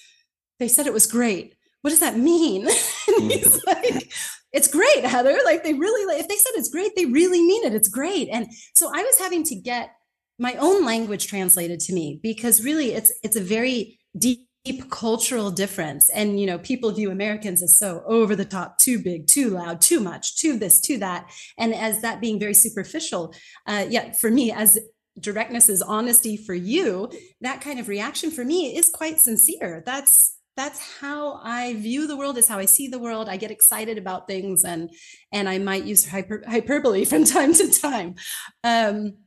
[0.59, 1.55] they said it was great.
[1.83, 2.62] What does that mean?
[3.09, 3.66] and he's mm.
[3.66, 4.12] like,
[4.53, 5.38] it's great, Heather.
[5.44, 7.75] Like they really, like, if they said it's great, they really mean it.
[7.75, 8.29] It's great.
[8.31, 9.90] And so I was having to get
[10.38, 15.51] my own language translated to me because really it's, it's a very deep, deep cultural
[15.51, 16.09] difference.
[16.11, 19.81] And, you know, people view Americans as so over the top, too big, too loud,
[19.81, 21.31] too much, too this, too that.
[21.57, 23.35] And as that being very superficial,
[23.66, 23.87] uh,
[24.20, 24.79] for me, as
[25.18, 29.83] directness is honesty for you, that kind of reaction for me is quite sincere.
[29.85, 33.29] That's, that's how I view the world is how I see the world.
[33.29, 34.90] I get excited about things and
[35.31, 38.16] and I might use hyper, hyperbole from time to time.
[38.64, 39.18] Um,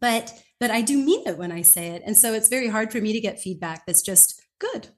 [0.00, 2.02] but but I do mean it when I say it.
[2.04, 4.88] And so it's very hard for me to get feedback that's just good.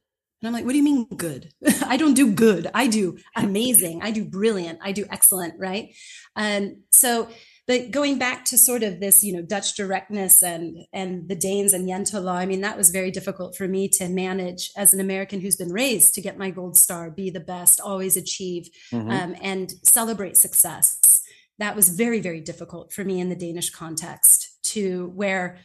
[0.43, 1.53] And I'm like, what do you mean good?
[1.85, 2.67] I don't do good.
[2.73, 4.03] I do amazing.
[4.03, 4.79] I do brilliant.
[4.83, 5.55] I do excellent.
[5.59, 5.95] Right.
[6.35, 7.29] And so
[7.71, 11.73] but going back to sort of this, you know, Dutch directness and and the Danes
[11.73, 14.99] and Jante law, I mean, that was very difficult for me to manage as an
[14.99, 19.09] American who's been raised to get my gold star, be the best, always achieve, mm-hmm.
[19.09, 21.23] um, and celebrate success.
[21.61, 24.40] That was very, very difficult for me in the Danish context,
[24.75, 25.59] to where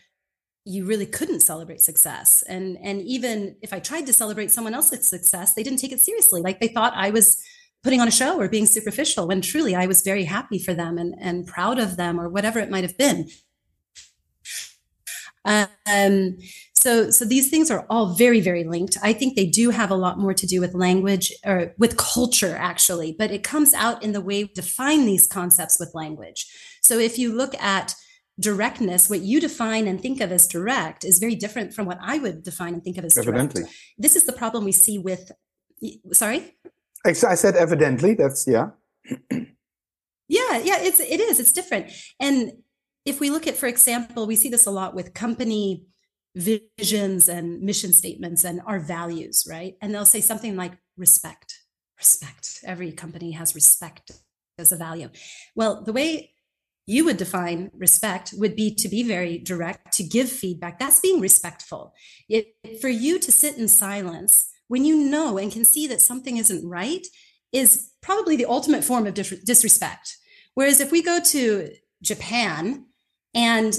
[0.66, 5.10] you really couldn't celebrate success and and even if i tried to celebrate someone else's
[5.10, 7.42] success they didn't take it seriously like they thought i was
[7.86, 10.98] putting on a show or being superficial when truly I was very happy for them
[10.98, 13.30] and, and proud of them or whatever it might have been.
[15.46, 16.40] Um,
[16.74, 18.98] so, so these things are all very, very linked.
[19.04, 22.56] I think they do have a lot more to do with language or with culture,
[22.58, 26.48] actually, but it comes out in the way we define these concepts with language.
[26.82, 27.94] So, if you look at
[28.40, 32.20] directness, what you define and think of as direct is very different from what I
[32.20, 33.62] would define and think of as Evidently.
[33.62, 33.76] direct.
[33.98, 35.32] This is the problem we see with,
[36.12, 36.56] sorry?
[37.06, 38.16] I said evidently.
[38.16, 38.70] That's yeah.
[39.30, 40.80] yeah, yeah.
[40.80, 41.40] It's it is.
[41.40, 41.92] It's different.
[42.20, 42.54] And
[43.06, 45.86] if we look at, for example, we see this a lot with company
[46.36, 49.76] visions and mission statements and our values, right?
[49.82, 51.60] And they'll say something like respect,
[51.98, 52.60] respect.
[52.66, 54.12] Every company has respect
[54.58, 55.10] as a value.
[55.56, 56.32] Well, the way
[56.86, 60.80] you would define respect would be to be very direct, to give feedback.
[60.80, 61.94] That's being respectful.
[62.30, 66.38] It, for you to sit in silence when you know and can see that something
[66.38, 67.06] isn't right
[67.52, 70.18] is probably the ultimate form of dis- disrespect.
[70.54, 71.72] Whereas if we go to
[72.02, 72.86] Japan
[73.34, 73.78] and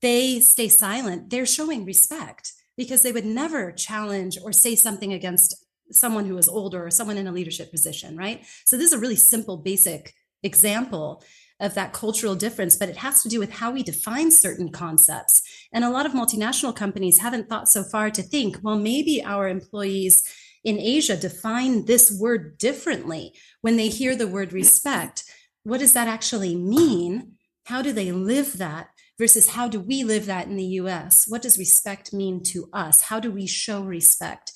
[0.00, 5.66] they stay silent, they're showing respect because they would never challenge or say something against
[5.90, 8.44] someone who is older or someone in a leadership position, right?
[8.66, 11.24] So this is a really simple, basic example
[11.60, 15.42] of that cultural difference, but it has to do with how we define certain concepts.
[15.72, 19.48] And a lot of multinational companies haven't thought so far to think, well, maybe our
[19.48, 20.22] employees
[20.64, 25.24] in Asia define this word differently when they hear the word respect.
[25.64, 27.32] What does that actually mean?
[27.64, 28.88] How do they live that?
[29.18, 31.24] Versus how do we live that in the US?
[31.26, 33.00] What does respect mean to us?
[33.00, 34.52] How do we show respect?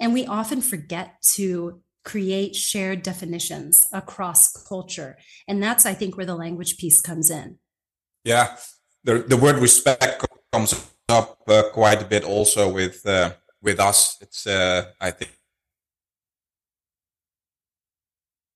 [0.00, 5.18] And we often forget to create shared definitions across culture.
[5.46, 7.58] And that's, I think, where the language piece comes in.
[8.24, 8.56] Yeah,
[9.04, 14.18] the, the word respect comes up uh, quite a bit also with uh, with us.
[14.20, 15.32] It's, uh, I think.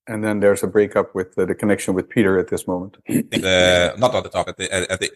[0.07, 2.97] And then there's a breakup with the connection with Peter at this moment.
[3.09, 5.11] the, not at the top, at the, at the.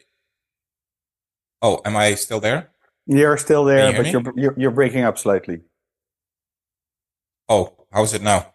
[1.60, 2.70] Oh, am I still there?
[3.06, 5.60] You're still there, you but you're, you're, you're breaking up slightly.
[7.48, 8.52] Oh, How's it now?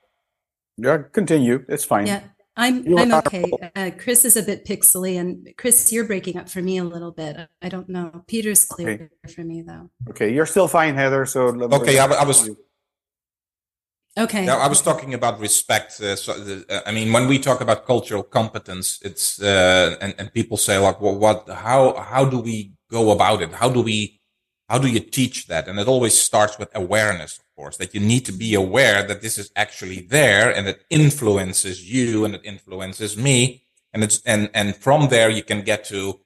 [0.77, 1.65] Yeah, continue.
[1.67, 2.05] It's fine.
[2.05, 2.21] Yeah.
[2.55, 3.49] I'm you I'm okay.
[3.75, 7.11] Uh, Chris is a bit pixely, and Chris, you're breaking up for me a little
[7.11, 7.47] bit.
[7.59, 8.23] I don't know.
[8.27, 9.33] Peter's clear okay.
[9.33, 9.89] for me though.
[10.09, 11.25] Okay, you're still fine, Heather.
[11.25, 11.47] So
[11.79, 12.51] okay, I, I was.
[14.19, 14.45] Okay.
[14.45, 15.99] Now, I was talking about respect.
[16.01, 20.13] Uh, so the, uh, I mean, when we talk about cultural competence, it's uh, and
[20.19, 21.49] and people say like, well, what?
[21.49, 23.53] How how do we go about it?
[23.53, 24.21] How do we
[24.69, 25.67] how do you teach that?
[25.67, 29.37] And it always starts with awareness course, that you need to be aware that this
[29.37, 33.63] is actually there and it influences you and it influences me.
[33.93, 36.19] And it's, and, and from there you can get to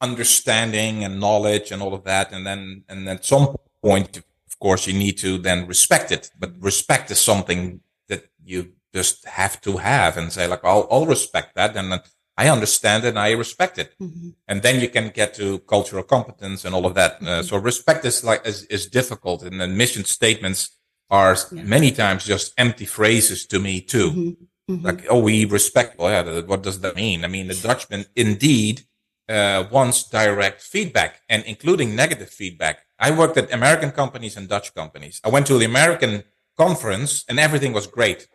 [0.00, 2.32] understanding and knowledge and all of that.
[2.32, 4.16] And then, and at some point,
[4.48, 6.30] of course, you need to then respect it.
[6.38, 7.80] But respect is something
[8.10, 8.58] that you
[8.94, 11.76] just have to have and say like, I'll, I'll respect that.
[11.76, 12.00] And
[12.36, 13.94] I understand it and I respect it.
[14.00, 14.30] Mm-hmm.
[14.46, 17.14] And then you can get to cultural competence and all of that.
[17.14, 17.46] Uh, mm-hmm.
[17.46, 20.76] so respect is like, is, is difficult and then mission statements
[21.08, 21.62] are yeah.
[21.62, 24.10] many times just empty phrases to me too.
[24.10, 24.72] Mm-hmm.
[24.72, 24.84] Mm-hmm.
[24.84, 25.98] Like, oh, we respect.
[25.98, 27.24] Well, yeah, what does that mean?
[27.24, 28.82] I mean, the Dutchman indeed
[29.28, 32.80] uh, wants direct feedback and including negative feedback.
[32.98, 35.20] I worked at American companies and Dutch companies.
[35.24, 36.24] I went to the American
[36.56, 38.26] conference and everything was great.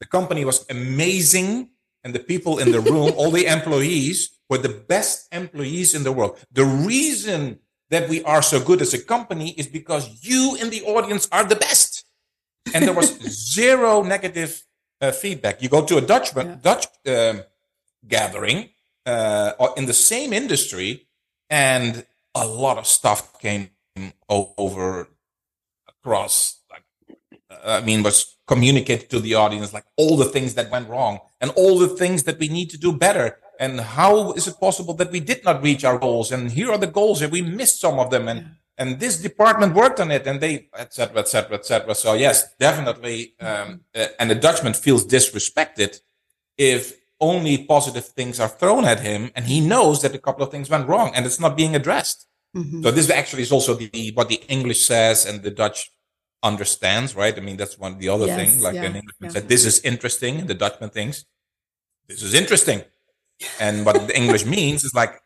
[0.00, 1.71] The company was amazing
[2.04, 6.12] and the people in the room, all the employees were the best employees in the
[6.12, 6.38] world.
[6.52, 10.82] The reason that we are so good as a company is because you in the
[10.82, 12.04] audience are the best.
[12.74, 13.18] And there was
[13.54, 14.64] zero negative
[15.00, 15.62] uh, feedback.
[15.62, 16.56] You go to a Dutch yeah.
[16.62, 17.42] Dutch um,
[18.06, 18.70] gathering
[19.04, 21.06] uh, in the same industry,
[21.50, 23.70] and a lot of stuff came
[24.28, 25.08] over
[25.88, 26.61] across.
[27.64, 31.50] I mean, was communicated to the audience like all the things that went wrong and
[31.52, 35.12] all the things that we need to do better and how is it possible that
[35.12, 37.98] we did not reach our goals and here are the goals and we missed some
[37.98, 38.46] of them and yeah.
[38.78, 43.80] and this department worked on it and they etc etc etc so yes definitely um,
[44.18, 46.00] and the dutchman feels disrespected
[46.58, 50.50] if only positive things are thrown at him and he knows that a couple of
[50.50, 52.26] things went wrong and it's not being addressed
[52.56, 52.82] mm-hmm.
[52.82, 55.92] so this actually is also the what the english says and the dutch
[56.42, 59.34] understands right i mean that's one the other yes, thing like yeah, an englishman yeah.
[59.34, 61.24] said this is interesting and the dutchman thinks
[62.08, 62.82] this is interesting
[63.60, 65.20] and what the English means is like,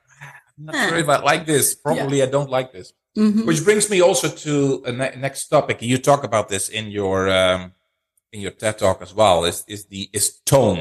[0.58, 1.74] I'm not sure if I like this.
[1.84, 2.24] Probably yeah.
[2.24, 2.92] I don't like this.
[3.16, 3.46] Mm-hmm.
[3.46, 5.80] Which brings me also to a ne- next topic.
[5.80, 7.72] You talk about this in your um,
[8.32, 9.44] in your TED talk as well.
[9.44, 10.76] Is is the is tone?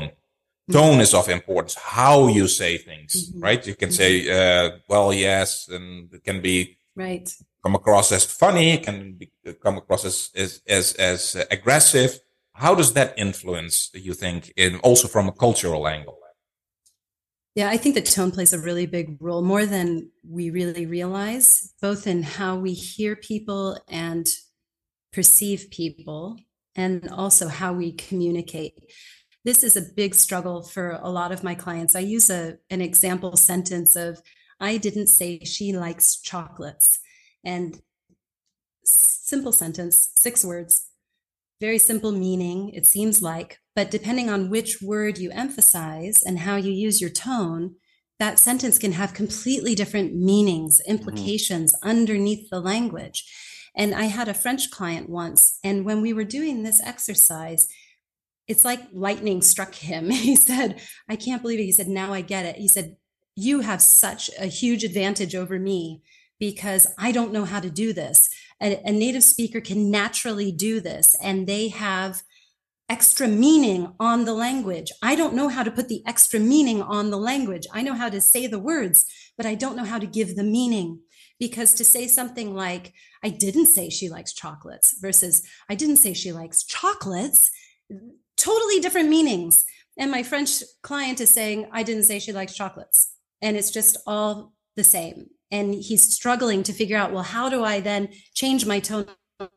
[0.68, 0.74] Mm-hmm.
[0.74, 1.76] Tone is of importance.
[1.76, 3.40] How you say things, mm-hmm.
[3.40, 3.66] right?
[3.66, 4.76] You can say, mm-hmm.
[4.76, 7.30] uh, "Well, yes," and it can be right
[7.66, 8.78] come across as funny.
[8.78, 9.32] Can be,
[9.63, 12.20] come across as as as, as aggressive.
[12.53, 13.89] How does that influence?
[13.93, 16.20] You think, in also from a cultural angle?
[17.55, 21.74] Yeah, I think that tone plays a really big role, more than we really realize,
[21.82, 24.28] both in how we hear people and
[25.13, 26.38] perceive people,
[26.76, 28.74] and also how we communicate.
[29.45, 31.95] This is a big struggle for a lot of my clients.
[31.95, 34.22] I use a, an example sentence of,
[34.59, 36.99] I didn't say she likes chocolates.
[37.46, 37.80] And
[38.84, 40.88] simple sentence, six words,
[41.62, 46.58] very simple meaning, it seems like, but depending on which word you emphasize and how
[46.58, 47.76] you use your tone,
[48.20, 50.91] that sentence can have completely different meanings, mm-hmm.
[50.91, 51.89] implications mm-hmm.
[51.89, 53.24] underneath the language.
[53.76, 57.68] And I had a French client once, and when we were doing this exercise,
[58.48, 60.10] it's like lightning struck him.
[60.12, 61.66] He said, I can't believe it.
[61.66, 62.58] He said, Now I get it.
[62.58, 62.96] He said,
[63.36, 66.02] You have such a huge advantage over me
[66.40, 68.30] because I don't know how to do this.
[68.62, 72.24] A, a native speaker can naturally do this, and they have
[72.88, 74.92] extra meaning on the language.
[75.02, 77.66] I don't know how to put the extra meaning on the language.
[77.74, 79.06] I know how to say the words,
[79.38, 81.00] but I don't know how to give the meaning.
[81.38, 86.14] Because to say something like, I didn't say she likes chocolates versus I didn't say
[86.14, 87.52] she likes chocolates,
[88.38, 89.66] totally different meanings.
[89.98, 93.12] And my French client is saying, I didn't say she likes chocolates.
[93.42, 95.30] And it's just all the same.
[95.52, 99.08] And he's struggling to figure out, well, how do I then change my tone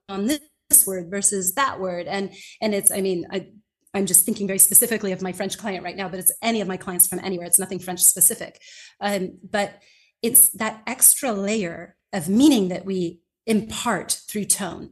[0.08, 0.40] on this?
[0.86, 2.06] word versus that word?
[2.06, 2.30] And
[2.60, 3.46] and it's i mean i
[3.94, 6.68] i'm just thinking very specifically of my french client right now but it's any of
[6.68, 7.46] my clients from anywhere.
[7.46, 8.60] It's nothing french specific.
[9.00, 9.80] Um, but
[10.22, 14.90] it's that extra layer of meaning that we impart through tone.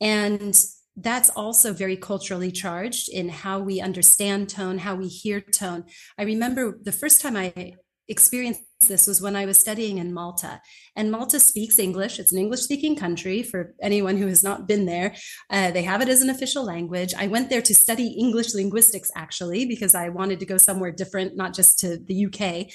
[0.00, 0.58] And
[0.96, 5.84] that's also very culturally charged in how we understand tone how we hear tone.
[6.18, 7.74] I remember the first time i
[8.08, 10.60] experienced this was when I was studying in Malta.
[10.96, 12.18] And Malta speaks English.
[12.18, 15.14] It's an English speaking country for anyone who has not been there.
[15.50, 17.14] Uh, they have it as an official language.
[17.14, 21.36] I went there to study English linguistics, actually, because I wanted to go somewhere different,
[21.36, 22.72] not just to the UK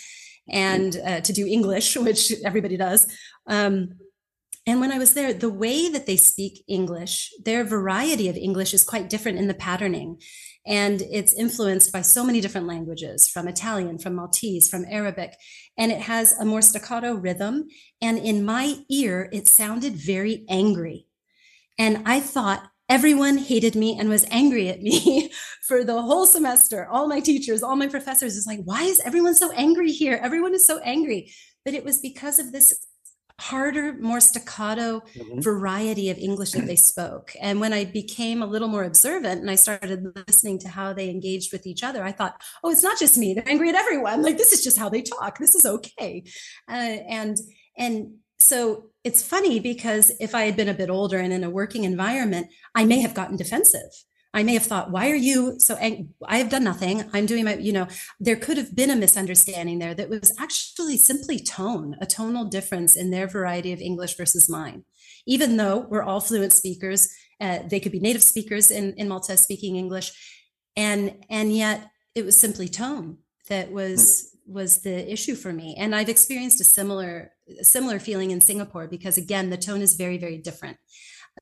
[0.50, 3.06] and uh, to do English, which everybody does.
[3.48, 3.90] Um,
[4.66, 8.74] and when I was there, the way that they speak English, their variety of English
[8.74, 10.22] is quite different in the patterning.
[10.70, 15.36] And it's influenced by so many different languages from Italian, from Maltese, from Arabic.
[15.78, 17.68] And it has a more staccato rhythm.
[18.02, 21.08] And in my ear, it sounded very angry.
[21.80, 25.32] And I thought, everyone hated me and was angry at me
[25.68, 26.88] for the whole semester.
[26.88, 30.20] All my teachers, all my professors is like, why is everyone so angry here?
[30.22, 31.32] Everyone is so angry.
[31.66, 32.74] But it was because of this
[33.40, 35.40] harder, more staccato mm-hmm.
[35.40, 37.34] variety of English that they spoke.
[37.42, 41.10] And when I became a little more observant and I started listening to how they
[41.10, 43.34] engaged with each other, I thought, oh, it's not just me.
[43.34, 44.22] They're angry at everyone.
[44.22, 45.38] Like this is just how they talk.
[45.40, 46.24] This is okay.
[46.68, 47.38] Uh, and
[47.78, 51.50] and so it's funny because if I had been a bit older and in a
[51.50, 53.90] working environment, I may have gotten defensive.
[54.34, 57.10] I may have thought, why are you so ang- I have done nothing.
[57.14, 57.88] I'm doing my, you know,
[58.20, 62.96] there could have been a misunderstanding there that was actually simply tone, a tonal difference
[62.96, 64.86] in their variety of English versus mine.
[65.26, 67.10] Even though we're all fluent speakers,
[67.42, 70.12] uh, they could be native speakers in, in Malta speaking English.
[70.76, 73.18] And, and yet it was simply tone
[73.48, 75.76] that was, was the issue for me.
[75.76, 80.20] And I've experienced a similar, similar feeling in Singapore because again, the tone is very,
[80.20, 80.78] very different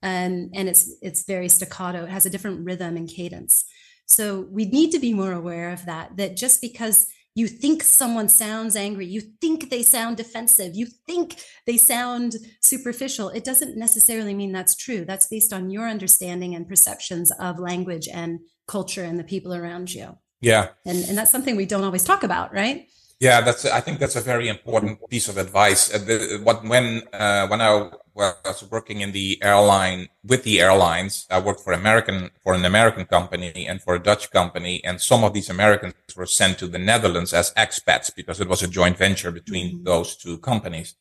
[0.03, 2.03] um, and it's it's very staccato.
[2.03, 3.65] It has a different rhythm and cadence.
[4.05, 6.17] So we need to be more aware of that.
[6.17, 11.39] That just because you think someone sounds angry, you think they sound defensive, you think
[11.67, 15.05] they sound superficial, it doesn't necessarily mean that's true.
[15.05, 19.93] That's based on your understanding and perceptions of language and culture and the people around
[19.93, 20.17] you.
[20.41, 20.69] Yeah.
[20.85, 22.87] And and that's something we don't always talk about, right?
[23.19, 23.65] Yeah, that's.
[23.65, 25.91] I think that's a very important piece of advice.
[25.93, 31.25] Uh, the, what when uh, when I was working in the airline with the airlines,
[31.31, 35.23] I worked for American for an American company and for a Dutch company, and some
[35.23, 38.97] of these Americans were sent to the Netherlands as expats because it was a joint
[38.97, 39.83] venture between mm-hmm.
[39.83, 40.93] those two companies.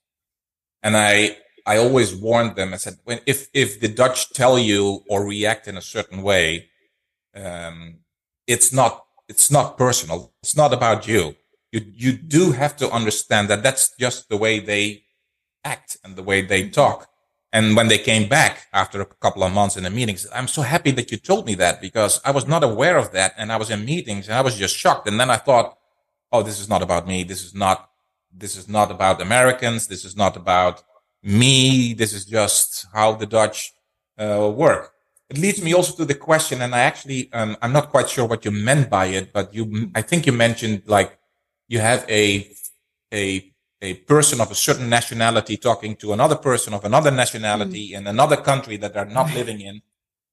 [0.83, 1.37] And I
[1.67, 2.73] I always warned them.
[2.73, 6.71] I said, when if if the Dutch tell you or react in a certain way,
[7.35, 7.99] um,
[8.47, 10.33] it's not it's not personal.
[10.43, 11.37] It's not about you
[11.77, 15.05] you you do have to understand that that's just the way they
[15.65, 17.09] act and the way they talk.
[17.53, 20.63] And when they came back after a couple of months in the meetings, I'm so
[20.63, 23.33] happy that you told me that because I was not aware of that.
[23.39, 25.09] And I was in meetings and I was just shocked.
[25.09, 25.79] And then I thought,
[26.33, 27.25] oh, this is not about me.
[27.25, 27.89] This is not,
[28.31, 29.87] this is not about Americans.
[29.87, 30.83] This is not about
[31.23, 31.95] me.
[31.95, 33.73] This is just how the Dutch
[34.19, 34.93] uh, work.
[35.29, 38.27] It leads me also to the question, and I actually, um, I'm not quite sure
[38.27, 41.19] what you meant by it, but you, I think you mentioned like
[41.69, 42.51] you have a
[43.13, 43.53] a
[43.83, 47.99] a person of a certain nationality talking to another person of another nationality mm.
[47.99, 49.83] in another country that they're not living in.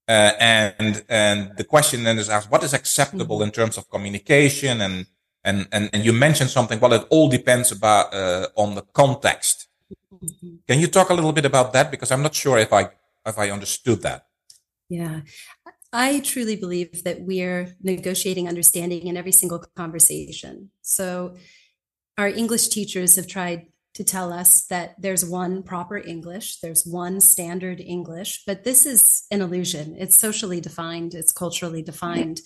[0.08, 3.44] Uh, and and the question then is asked, what is acceptable mm.
[3.44, 4.82] in terms of communication?
[4.82, 5.06] And
[5.44, 6.80] and and and you mentioned something.
[6.80, 9.68] Well, it all depends about uh, on the context.
[10.14, 10.56] Mm-hmm.
[10.68, 11.92] Can you talk a little bit about that?
[11.92, 12.90] Because I'm not sure if I
[13.26, 14.26] if I understood that.
[14.90, 15.22] Yeah,
[15.94, 20.72] I truly believe that we're negotiating understanding in every single conversation.
[20.82, 21.36] So,
[22.18, 27.22] our English teachers have tried to tell us that there's one proper English, there's one
[27.22, 29.96] standard English, but this is an illusion.
[30.00, 32.41] It's socially defined, it's culturally defined.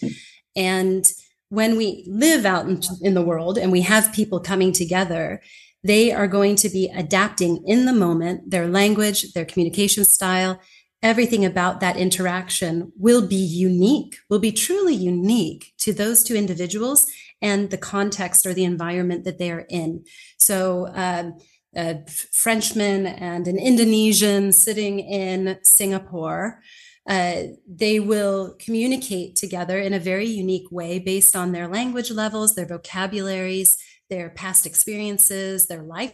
[0.56, 1.06] And
[1.50, 2.68] when we live out
[3.02, 5.42] in, the world and we have people coming together,
[5.84, 10.60] they are going to be adapting in the moment their language, their communication style,
[11.04, 17.08] everything about that interaction will be unique, will be truly unique to those two individuals
[17.42, 20.04] and the context or the environment that they are in.
[20.38, 21.38] So, um,
[21.76, 26.62] a Frenchman and an Indonesian sitting in Singapore,
[27.08, 32.56] uh, they will communicate together in a very unique way based on their language levels,
[32.56, 33.78] their vocabularies,
[34.10, 36.14] their past experiences, their life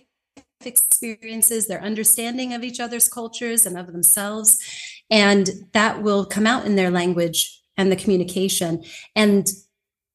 [0.65, 4.59] experiences, their understanding of each other's cultures and of themselves.
[5.09, 8.83] And that will come out in their language and the communication.
[9.15, 9.47] And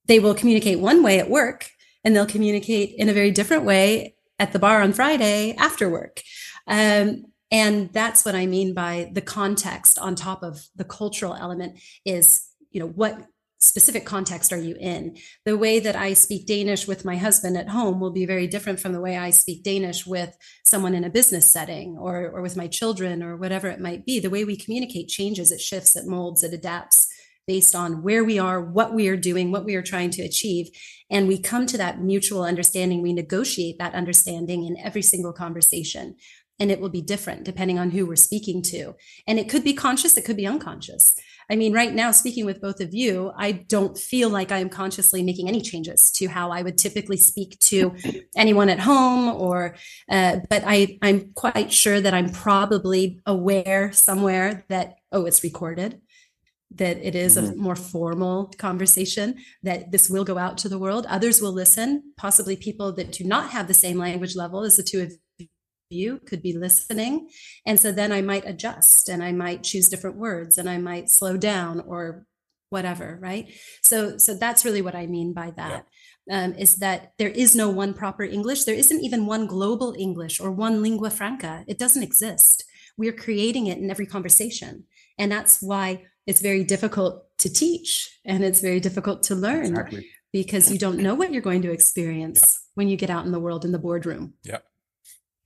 [0.06, 1.70] they will communicate one way at work
[2.04, 6.22] and they'll communicate in a very different way at the bar on Friday after work.
[6.66, 11.78] Um, and that's what I mean by the context on top of the cultural element
[12.04, 13.26] is, you know, what
[13.58, 15.16] specific context are you in?
[15.44, 18.78] The way that I speak Danish with my husband at home will be very different
[18.78, 22.56] from the way I speak Danish with someone in a business setting or, or with
[22.56, 24.20] my children or whatever it might be.
[24.20, 27.08] The way we communicate changes, it shifts, it molds, it adapts
[27.48, 30.68] based on where we are, what we are doing, what we are trying to achieve.
[31.10, 33.02] And we come to that mutual understanding.
[33.02, 36.16] We negotiate that understanding in every single conversation.
[36.60, 38.94] and it will be different depending on who we're speaking to.
[39.26, 41.14] And it could be conscious, it could be unconscious.
[41.50, 44.68] I mean, right now, speaking with both of you, I don't feel like I am
[44.68, 47.94] consciously making any changes to how I would typically speak to
[48.36, 49.74] anyone at home, or,
[50.10, 56.00] uh, but I, I'm quite sure that I'm probably aware somewhere that, oh, it's recorded
[56.70, 57.52] that it is mm-hmm.
[57.52, 61.06] a more formal conversation, that this will go out to the world.
[61.08, 64.82] Others will listen, possibly people that do not have the same language level as the
[64.82, 65.12] two of
[65.90, 67.28] you could be listening.
[67.66, 71.08] And so then I might adjust and I might choose different words and I might
[71.08, 72.26] slow down or
[72.70, 73.50] whatever, right?
[73.82, 75.86] So so that's really what I mean by that.
[76.26, 76.44] Yeah.
[76.44, 78.64] Um, is that there is no one proper English.
[78.64, 81.64] There isn't even one global English or one lingua franca.
[81.66, 82.64] It doesn't exist.
[82.98, 84.84] We're creating it in every conversation.
[85.18, 90.06] And that's why it's very difficult to teach and it's very difficult to learn exactly.
[90.30, 92.72] because you don't know what you're going to experience yeah.
[92.74, 94.34] when you get out in the world in the boardroom.
[94.44, 94.58] Yeah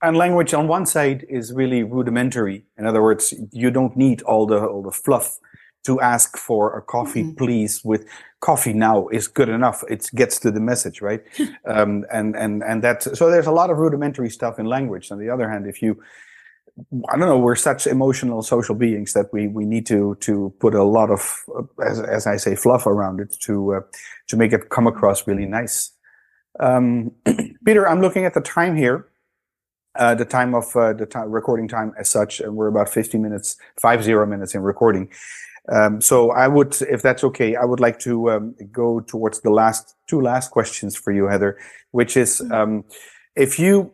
[0.03, 2.65] and language on one side is really rudimentary.
[2.77, 5.39] In other words, you don't need all the all the fluff
[5.85, 7.37] to ask for a coffee, mm-hmm.
[7.37, 7.83] please.
[7.83, 8.05] With
[8.41, 9.83] coffee now is good enough.
[9.89, 11.23] It gets to the message, right?
[11.65, 13.03] um, and and and that.
[13.03, 15.11] So there's a lot of rudimentary stuff in language.
[15.11, 16.01] On the other hand, if you
[17.09, 17.37] I don't know.
[17.37, 21.43] We're such emotional social beings that we we need to to put a lot of,
[21.85, 23.81] as as I say, fluff around it to uh,
[24.27, 25.91] to make it come across really nice.
[26.59, 27.11] Um,
[27.65, 29.07] Peter, I'm looking at the time here.
[29.95, 33.19] Uh, the time of uh, the time, recording time as such, and we're about 50
[33.19, 35.07] minutes, five zero minutes in recording.
[35.71, 39.51] Um, so I would, if that's okay, I would like to um, go towards the
[39.51, 41.57] last two last questions for you, Heather,
[41.91, 42.51] which is mm-hmm.
[42.51, 42.83] um,
[43.35, 43.93] if you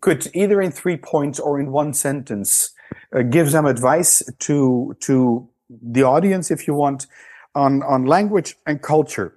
[0.00, 2.70] could either in three points or in one sentence
[3.14, 7.06] uh, give some advice to to the audience, if you want,
[7.54, 9.36] on on language and culture.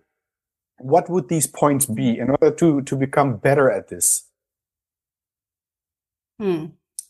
[0.79, 4.29] What would these points be in order to to become better at this?
[6.39, 6.65] Hmm.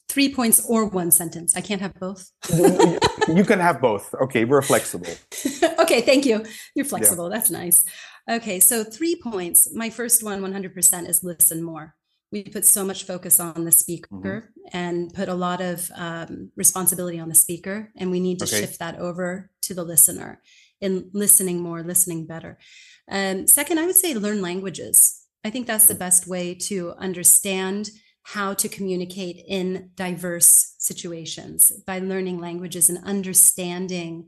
[0.09, 1.55] Three points or one sentence.
[1.57, 2.29] I can't have both.
[2.53, 4.13] you can have both.
[4.21, 5.07] Okay, we're flexible.
[5.79, 6.45] okay, thank you.
[6.75, 7.29] You're flexible.
[7.29, 7.37] Yeah.
[7.37, 7.83] That's nice.
[8.29, 9.73] Okay, so three points.
[9.73, 11.95] My first one, 100%, is listen more.
[12.31, 14.77] We put so much focus on the speaker mm-hmm.
[14.77, 18.61] and put a lot of um, responsibility on the speaker, and we need to okay.
[18.61, 20.41] shift that over to the listener
[20.79, 22.57] in listening more, listening better.
[23.09, 25.25] Um, second, I would say learn languages.
[25.43, 27.89] I think that's the best way to understand
[28.23, 34.27] how to communicate in diverse situations by learning languages and understanding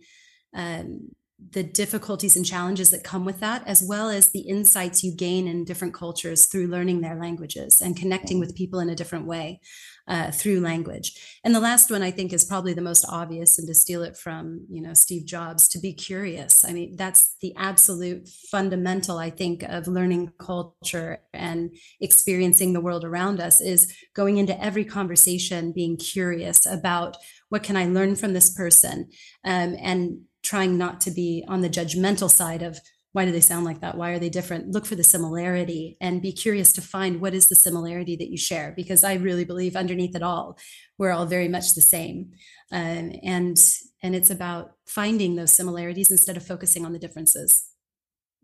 [0.53, 1.09] um,
[1.51, 5.47] the difficulties and challenges that come with that, as well as the insights you gain
[5.47, 9.59] in different cultures through learning their languages and connecting with people in a different way
[10.07, 11.39] uh, through language.
[11.43, 14.17] And the last one I think is probably the most obvious, and to steal it
[14.17, 16.63] from you know Steve Jobs, to be curious.
[16.63, 23.03] I mean, that's the absolute fundamental I think of learning culture and experiencing the world
[23.03, 27.17] around us is going into every conversation being curious about
[27.49, 29.09] what can I learn from this person,
[29.43, 32.79] um, and trying not to be on the judgmental side of
[33.15, 33.95] why do they sound like that?
[33.95, 34.71] Why are they different?
[34.71, 38.37] Look for the similarity and be curious to find what is the similarity that you
[38.37, 40.57] share because i really believe underneath it all
[40.97, 42.31] we're all very much the same.
[42.71, 43.57] Um, and
[44.01, 47.65] and it's about finding those similarities instead of focusing on the differences.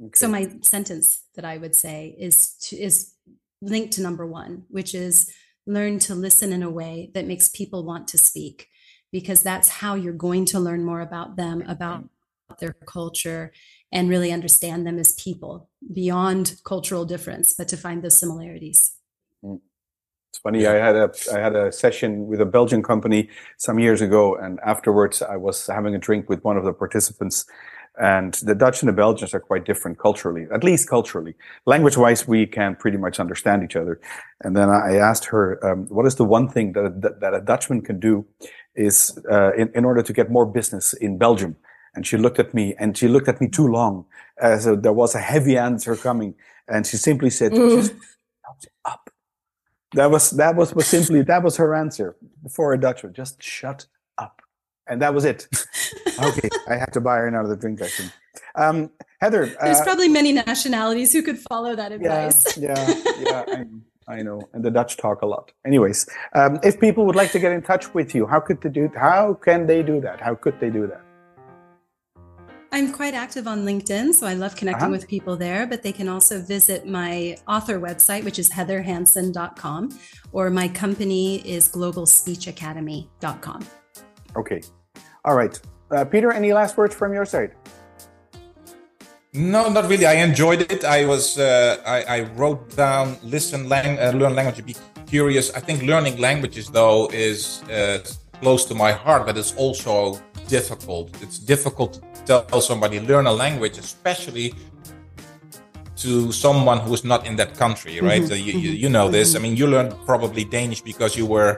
[0.01, 0.11] Okay.
[0.15, 3.13] so my sentence that i would say is to, is
[3.61, 5.31] linked to number one which is
[5.67, 8.67] learn to listen in a way that makes people want to speak
[9.11, 12.09] because that's how you're going to learn more about them about
[12.59, 13.51] their culture
[13.91, 18.93] and really understand them as people beyond cultural difference, but to find those similarities.
[19.43, 19.59] Mm.
[20.29, 20.65] It's funny.
[20.65, 24.59] I had a I had a session with a Belgian company some years ago, and
[24.65, 27.45] afterwards I was having a drink with one of the participants.
[27.99, 31.35] And the Dutch and the Belgians are quite different culturally, at least culturally.
[31.65, 33.99] Language-wise, we can pretty much understand each other.
[34.39, 37.41] And then I asked her, um, "What is the one thing that that, that a
[37.41, 38.25] Dutchman can do,
[38.73, 41.57] is uh, in in order to get more business in Belgium?"
[41.93, 44.05] And she looked at me and she looked at me too long
[44.41, 46.35] as uh, there was a heavy answer coming.
[46.67, 47.93] And she simply said, just
[48.85, 49.09] up.
[49.93, 52.15] That was, that was, was simply, that was her answer
[52.49, 53.13] for a Dutchman.
[53.13, 53.87] Just shut
[54.17, 54.41] up.
[54.87, 55.47] And that was it.
[56.23, 56.49] okay.
[56.69, 58.11] I had to buy her another drink, I think.
[58.55, 59.53] Um, Heather.
[59.61, 62.57] There's uh, probably many nationalities who could follow that advice.
[62.57, 62.89] Yeah.
[62.89, 63.13] Yeah.
[63.19, 63.65] yeah I,
[64.07, 65.51] I know, and the Dutch talk a lot.
[65.65, 68.69] Anyways, um, if people would like to get in touch with you, how could they
[68.69, 68.91] do?
[68.95, 70.19] How can they do that?
[70.19, 71.01] How could they do that?
[72.73, 74.91] I'm quite active on LinkedIn, so I love connecting uh-huh.
[74.91, 75.67] with people there.
[75.67, 79.89] But they can also visit my author website, which is heatherhansen.com,
[80.31, 83.65] or my company is globalspeechacademy.com.
[84.37, 84.61] Okay.
[85.25, 85.59] All right.
[85.91, 87.51] Uh, Peter, any last words from your side?
[89.33, 90.05] No, not really.
[90.05, 90.85] I enjoyed it.
[90.85, 95.53] I was uh, I, I, wrote down listen, lang- uh, learn language, be curious.
[95.53, 97.99] I think learning languages, though, is uh,
[98.41, 101.05] close to my heart, but it's also difficult.
[101.21, 104.53] It's difficult to tell somebody learn a language, especially
[105.97, 108.21] to someone who's not in that country, right?
[108.21, 108.27] Mm-hmm.
[108.27, 109.29] So you, you, you know this.
[109.29, 109.37] Mm-hmm.
[109.37, 111.57] I mean, you learned probably Danish because you were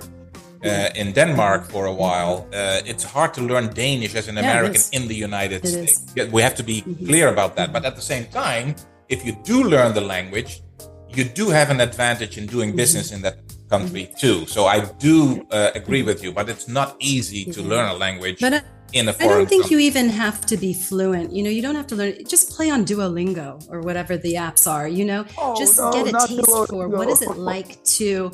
[0.65, 2.47] uh, in Denmark for a while.
[2.53, 6.05] Uh, it's hard to learn Danish as an yeah, American in the United it States.
[6.15, 6.31] Is.
[6.31, 7.05] We have to be mm-hmm.
[7.05, 7.71] clear about that.
[7.71, 8.75] But at the same time,
[9.09, 10.61] if you do learn the language,
[11.09, 12.77] you do have an advantage in doing mm-hmm.
[12.77, 13.37] business in that
[13.73, 14.23] country mm-hmm.
[14.23, 14.45] too.
[14.45, 18.39] So I do uh, agree with you, but it's not easy to learn a language.
[18.39, 18.61] But, uh,
[18.93, 19.83] in a foreign I don't think country.
[19.83, 21.33] you even have to be fluent.
[21.35, 22.13] You know, you don't have to learn.
[22.27, 24.87] Just play on Duolingo or whatever the apps are.
[24.87, 26.69] You know, oh, just no, get a taste Duolingo.
[26.69, 28.31] for what is it like to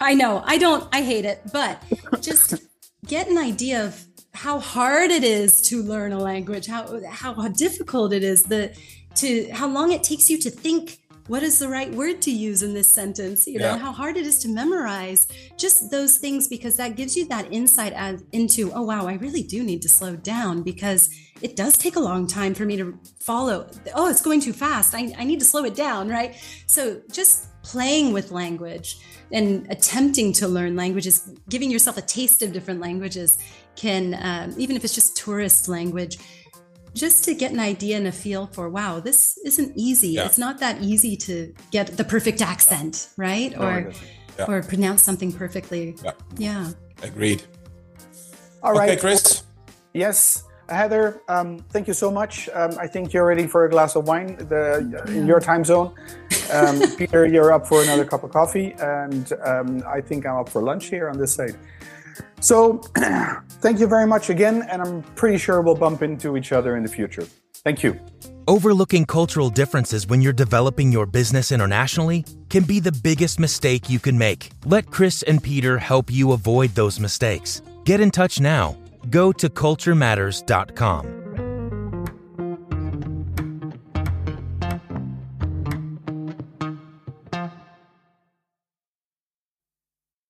[0.00, 0.42] I know.
[0.44, 1.82] I don't, I hate it, but
[2.20, 2.54] just
[3.06, 8.12] get an idea of how hard it is to learn a language, how, how difficult
[8.12, 8.76] it is, the,
[9.16, 10.98] to how long it takes you to think
[11.28, 13.46] what is the right word to use in this sentence?
[13.46, 13.78] You know yeah.
[13.78, 17.92] how hard it is to memorize just those things because that gives you that insight
[17.92, 21.10] as, into oh wow i really do need to slow down because
[21.42, 23.68] it does take a long time for me to follow.
[23.94, 24.94] Oh it's going too fast.
[24.94, 26.34] I, I need to slow it down right?
[26.66, 28.98] So just playing with language
[29.32, 33.38] and attempting to learn languages, giving yourself a taste of different languages
[33.74, 36.18] can, um, even if it's just tourist language,
[36.96, 40.08] just to get an idea and a feel for, wow, this isn't easy.
[40.08, 40.24] Yeah.
[40.24, 43.52] It's not that easy to get the perfect accent, right?
[43.52, 43.92] No, or
[44.38, 44.44] yeah.
[44.48, 45.94] or pronounce something perfectly.
[46.02, 46.12] Yeah.
[46.38, 46.70] yeah.
[47.02, 47.42] Agreed.
[48.62, 49.44] All right, okay, Chris.
[49.92, 50.44] Yes.
[50.68, 52.48] Heather, um, thank you so much.
[52.52, 55.94] Um, I think you're ready for a glass of wine the, in your time zone.
[56.52, 60.48] Um, Peter, you're up for another cup of coffee, and um, I think I'm up
[60.48, 61.56] for lunch here on this side.
[62.40, 62.78] So,
[63.60, 66.82] thank you very much again, and I'm pretty sure we'll bump into each other in
[66.82, 67.26] the future.
[67.54, 67.98] Thank you.
[68.48, 73.98] Overlooking cultural differences when you're developing your business internationally can be the biggest mistake you
[73.98, 74.50] can make.
[74.66, 77.60] Let Chris and Peter help you avoid those mistakes.
[77.84, 78.76] Get in touch now
[79.10, 81.25] go to culturematters.com.